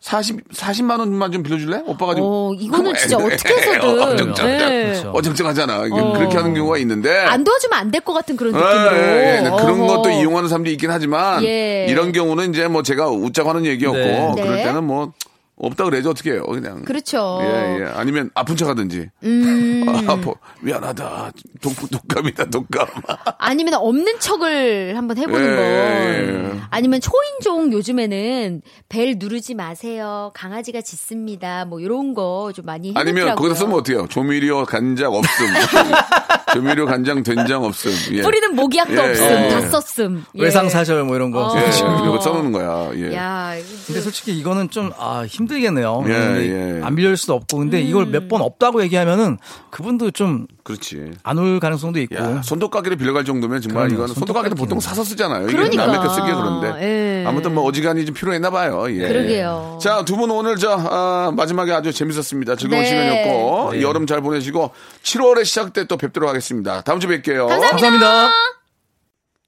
40, 0.02 0.50
40만 0.54 1.00
원만 1.00 1.32
좀 1.32 1.41
빌려줄래? 1.41 1.82
오빠가 1.88 2.13
좀. 2.13 2.24
어, 2.28 2.52
이거는 2.54 2.84
그럼 2.93 2.95
진짜 2.95 3.17
애- 3.19 3.24
어떻게 3.26 3.54
해서든. 3.56 3.80
어정쩡, 4.04 4.45
네. 4.48 4.84
그렇죠. 4.86 5.10
어정쩡하잖아. 5.15 5.86
이게 5.88 5.95
그렇게 5.95 6.38
하는 6.38 6.54
경우가 6.54 6.78
있는데. 6.78 7.17
안 7.26 7.43
도와주면 7.43 7.80
안 7.80 7.89
될 7.91 8.02
것 8.02 8.13
같은 8.13 8.36
그런 8.36 8.54
예, 8.54 8.58
느낌으로. 8.60 8.98
예, 8.98 9.38
예. 9.38 9.41
그런 9.41 9.82
어허. 9.82 9.88
것도 9.88 10.10
이용하는 10.12 10.48
사람도 10.48 10.69
있긴 10.69 10.91
하지만 10.91 11.43
예. 11.43 11.88
이런 11.89 12.12
경우는 12.12 12.52
이제 12.54 12.67
뭐 12.67 12.84
제가 12.84 13.10
웃자고 13.10 13.50
하는 13.50 13.65
얘기였고 13.65 13.98
네. 13.98 14.32
그럴 14.36 14.58
네. 14.58 14.63
때는 14.65 14.84
뭐 14.84 15.12
없다 15.58 15.86
그래야지 15.86 16.08
어떻게 16.10 16.32
해요 16.34 16.44
그냥 16.44 16.84
그렇죠. 16.84 17.39
예, 17.41 17.80
예. 17.80 17.86
아니면 17.96 18.30
아픈 18.36 18.58
척 18.58 18.68
하든지 18.68 19.10
음. 19.24 19.86
아, 20.08 20.12
아파 20.13 20.34
미안하다 20.62 21.32
독, 21.62 21.74
독감이다 21.89 22.46
독감 22.46 22.88
아니면 23.39 23.76
없는 23.76 24.20
척을 24.20 24.98
한번 24.98 25.18
해보는 25.18 25.41
예, 25.41 25.56
건. 25.56 25.63
예, 25.63 26.54
예. 26.56 26.62
아니면 26.72 27.00
초인종 27.00 27.72
요즘에는 27.72 28.62
벨 28.89 29.15
누르지 29.18 29.56
마세요. 29.56 30.32
강아지가 30.34 30.82
짖습니다. 30.82 31.65
뭐 31.65 31.80
이런 31.80 32.13
거 32.13 32.52
좀 32.54 32.65
많이 32.65 32.89
해놓더라고요. 32.89 33.02
아니면 33.22 33.36
거기다 33.36 33.56
쓰면 33.56 33.74
어때요 33.80 34.08
조미료 34.08 34.65
간장 34.65 35.12
없음 35.13 35.48
조미료 36.54 36.86
간장 36.86 37.24
된장 37.24 37.63
없음 37.63 37.91
예. 38.15 38.22
뿌리는 38.22 38.56
모기약도 38.56 38.94
예, 38.94 38.98
없음. 39.10 39.24
예, 39.26 39.46
예. 39.46 39.50
다 39.50 39.62
썼음. 39.82 40.26
예. 40.36 40.44
외상사절 40.44 41.04
뭐 41.04 41.15
이런 41.15 41.32
거. 41.32 41.48
어. 41.48 41.58
예, 41.58 41.68
이거 41.70 42.20
써놓는 42.22 42.52
거야 42.52 42.91
예. 42.96 43.13
야, 43.15 43.56
이거 43.56 43.68
근데 43.88 44.02
솔직히 44.02 44.38
이거는 44.38 44.70
좀, 44.70 44.91
아, 44.98 45.26
힘 45.28 45.44
들겠네요. 45.47 46.03
예, 46.08 46.12
예. 46.12 46.81
안 46.84 46.95
빌려줄 46.95 47.17
수도 47.17 47.34
없고. 47.36 47.58
근데 47.58 47.81
음. 47.81 47.88
이걸 47.88 48.05
몇 48.08 48.27
번 48.27 48.41
없다고 48.41 48.81
얘기하면은 48.84 49.38
그분도 49.69 50.12
좀 50.12 50.47
그렇지 50.63 51.12
안 51.23 51.38
올 51.38 51.60
가능성도 51.60 51.99
있고. 52.01 52.15
야, 52.15 52.41
손톱깎이를 52.43 52.97
빌려갈 52.97 53.23
정도면 53.25 53.62
정말 53.62 53.88
그럼요, 53.88 53.93
이거는 54.03 54.15
손톱깎이는 54.15 54.58
보통. 54.58 54.79
사서 54.79 55.03
쓰잖아요. 55.03 55.47
그러니까. 55.47 55.86
남의 55.86 55.99
거 56.01 56.10
쓰기에 56.13 56.34
그런데. 56.34 57.21
예. 57.21 57.25
아무튼 57.27 57.53
뭐 57.53 57.63
어지간히 57.63 58.05
좀 58.05 58.13
필요했나 58.15 58.49
봐요. 58.49 58.86
예. 58.89 59.08
그러게요. 59.08 59.79
자, 59.81 60.03
두 60.05 60.15
분 60.15 60.31
오늘 60.31 60.55
저 60.58 60.71
아, 60.71 61.32
마지막에 61.36 61.72
아주 61.72 61.91
재밌었습니다. 61.93 62.55
즐거운 62.55 62.82
네. 62.82 62.88
시간이었고 62.88 63.70
네. 63.74 63.82
여름 63.82 64.07
잘 64.07 64.22
보내시고 64.22 64.72
7월에 65.03 65.45
시작 65.45 65.74
때 65.74 65.86
또 65.86 65.97
뵙도록 65.97 66.28
하겠습니다. 66.30 66.82
다음 66.82 66.99
주에 66.99 67.22
뵐게요. 67.22 67.47
감사합니다. 67.47 68.32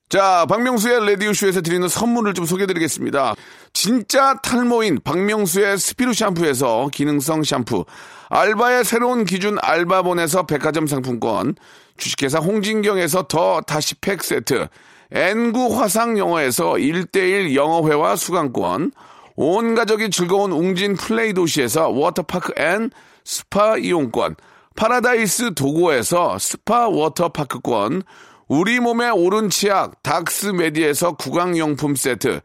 자, 0.09 0.45
박명수의 0.47 1.05
라디오쇼에서 1.05 1.61
드리는 1.61 1.86
선물을 1.88 2.34
좀 2.34 2.45
소개해 2.45 2.65
드리겠습니다. 2.67 3.36
진짜 3.74 4.36
탈모인 4.41 4.99
박명수의 5.03 5.78
스피루 5.78 6.13
샴푸에서 6.13 6.89
기능성 6.91 7.43
샴푸, 7.43 7.86
알바의 8.30 8.84
새로운 8.84 9.26
기준 9.26 9.57
알바본에서 9.61 10.45
백화점 10.45 10.88
상품권, 10.88 11.55
주식회사 11.97 12.39
홍진경에서 12.39 13.24
더다시팩 13.24 14.24
세트, 14.24 14.68
엔구 15.11 15.80
화상영어에서 15.80 16.74
1대1 16.74 17.55
영어회화 17.55 18.15
수강권, 18.15 18.91
온 19.36 19.76
가족이 19.76 20.09
즐거운 20.09 20.51
웅진 20.51 20.95
플레이 20.95 21.34
도시에서 21.34 21.89
워터파크 21.89 22.53
and 22.57 22.89
스파 23.24 23.78
이용권, 23.78 24.36
파라다이스 24.76 25.53
도고에서 25.53 26.38
스파 26.39 26.88
워터파크권, 26.88 28.03
우리 28.47 28.80
몸의 28.80 29.11
옳은 29.11 29.49
치약 29.49 30.01
닥스메디에서 30.03 31.13
구강용품 31.13 31.95
세트, 31.95 32.41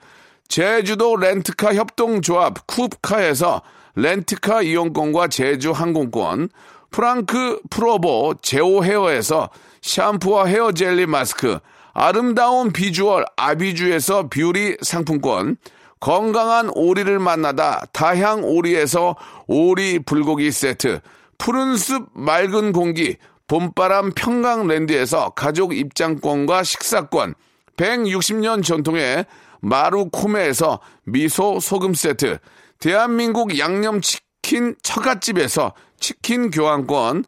제주도 0.48 1.16
렌트카 1.16 1.74
협동조합 1.74 2.66
쿱카에서 2.66 3.62
렌트카 3.94 4.62
이용권과 4.62 5.28
제주 5.28 5.72
항공권, 5.72 6.48
프랑크 6.90 7.60
프로보 7.70 8.34
제오 8.40 8.84
헤어에서 8.84 9.50
샴푸와 9.80 10.46
헤어 10.46 10.72
젤리 10.72 11.06
마스크, 11.06 11.58
아름다운 11.94 12.72
비주얼 12.72 13.24
아비주에서 13.36 14.28
뷰티 14.28 14.76
상품권, 14.82 15.56
건강한 16.00 16.70
오리를 16.74 17.18
만나다 17.18 17.84
다향 17.92 18.44
오리에서 18.44 19.16
오리 19.46 19.98
불고기 20.00 20.50
세트, 20.50 21.00
푸른 21.38 21.76
숲 21.76 22.08
맑은 22.12 22.72
공기 22.72 23.16
봄바람 23.46 24.12
평강랜드에서 24.12 25.30
가족 25.30 25.76
입장권과 25.76 26.62
식사권, 26.62 27.34
160년 27.76 28.64
전통의 28.64 29.26
마루코메에서 29.62 30.80
미소 31.04 31.60
소금 31.60 31.94
세트, 31.94 32.38
대한민국 32.78 33.58
양념치킨 33.58 34.74
처갓집에서 34.82 35.72
치킨 35.98 36.50
교환권, 36.50 37.24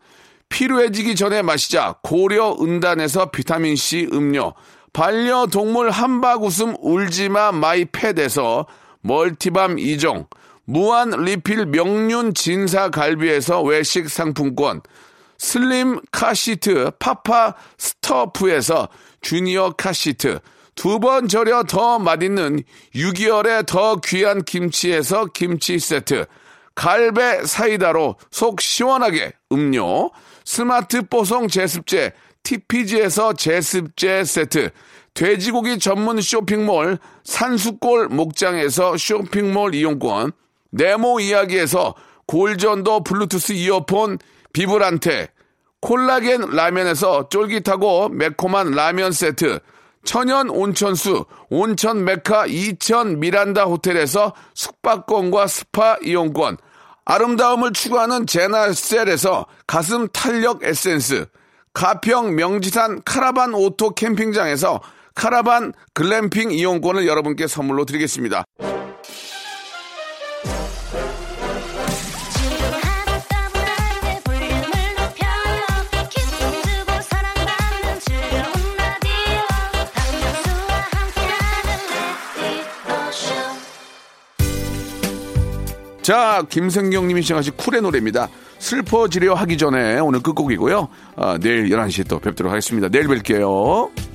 필요해지기 0.49 1.15
전에 1.17 1.43
마시자 1.43 1.97
고려 2.03 2.57
은단에서 2.61 3.31
비타민C 3.31 4.11
음료, 4.13 4.53
반려동물 4.93 5.91
한바구음 5.91 6.77
울지마 6.81 7.53
마이 7.53 7.85
팻에서 7.87 8.67
멀티밤 9.01 9.77
2종, 9.77 10.29
무한 10.65 11.11
리필 11.11 11.67
명륜 11.67 12.35
진사 12.35 12.91
갈비에서 12.91 13.63
외식 13.63 14.09
상품권, 14.09 14.81
슬림 15.39 16.01
카시트 16.11 16.91
파파 16.99 17.55
스터프에서 17.79 18.89
주니어 19.21 19.75
카시트, 19.77 20.41
두 20.75 20.99
번 20.99 21.29
절여 21.29 21.65
더 21.65 21.99
맛있는 21.99 22.63
6개월의 22.95 23.67
더 23.67 23.97
귀한 24.05 24.43
김치에서 24.43 25.27
김치 25.27 25.79
세트, 25.79 26.27
갈배 26.75 27.45
사이다로 27.45 28.17
속 28.31 28.61
시원하게 28.61 29.33
음료, 29.53 30.11
스마트 30.45 31.03
뽀송 31.03 31.49
제습제 31.49 32.13
TPG에서 32.43 33.33
제습제 33.35 34.25
세트, 34.25 34.71
돼지고기 35.15 35.79
전문 35.79 36.21
쇼핑몰 36.21 36.99
산수골 37.23 38.09
목장에서 38.09 38.97
쇼핑몰 38.97 39.75
이용권, 39.75 40.33
네모 40.73 41.21
이야기에서 41.21 41.95
골전도 42.27 43.05
블루투스 43.05 43.53
이어폰 43.53 44.19
비브란테, 44.53 45.29
콜라겐 45.81 46.51
라면에서 46.51 47.29
쫄깃하고 47.29 48.09
매콤한 48.09 48.73
라면 48.73 49.13
세트, 49.13 49.61
천연 50.05 50.51
온천수 50.51 51.25
온천 51.51 52.05
메카 52.05 52.47
이천 52.47 53.21
미란다 53.21 53.65
호텔에서 53.65 54.35
숙박권과 54.55 55.47
스파 55.47 55.97
이용권, 56.03 56.59
아름다움을 57.05 57.73
추구하는 57.73 58.27
제나셀에서 58.27 59.47
가슴 59.67 60.09
탄력 60.09 60.63
에센스, 60.63 61.27
가평 61.73 62.35
명지산 62.37 63.03
카라반 63.05 63.55
오토 63.55 63.91
캠핑장에서 63.91 64.81
카라반 65.15 65.73
글램핑 65.93 66.51
이용권을 66.51 67.07
여러분께 67.07 67.47
선물로 67.47 67.85
드리겠습니다. 67.85 68.45
자, 86.05 86.45
김성경 86.51 87.09
님이 87.09 87.23
시청하신 87.23 87.55
쿨의 87.57 87.81
노래입니다. 87.81 88.29
슬퍼지려 88.59 89.33
하기 89.33 89.57
전에 89.57 89.99
오늘 90.01 90.21
끝곡이고요. 90.21 90.89
아, 91.17 91.39
내일 91.41 91.71
11시에 91.71 92.07
또 92.07 92.19
뵙도록 92.19 92.53
하겠습니다. 92.53 92.91
내일 92.91 93.07
뵐게요. 93.09 94.14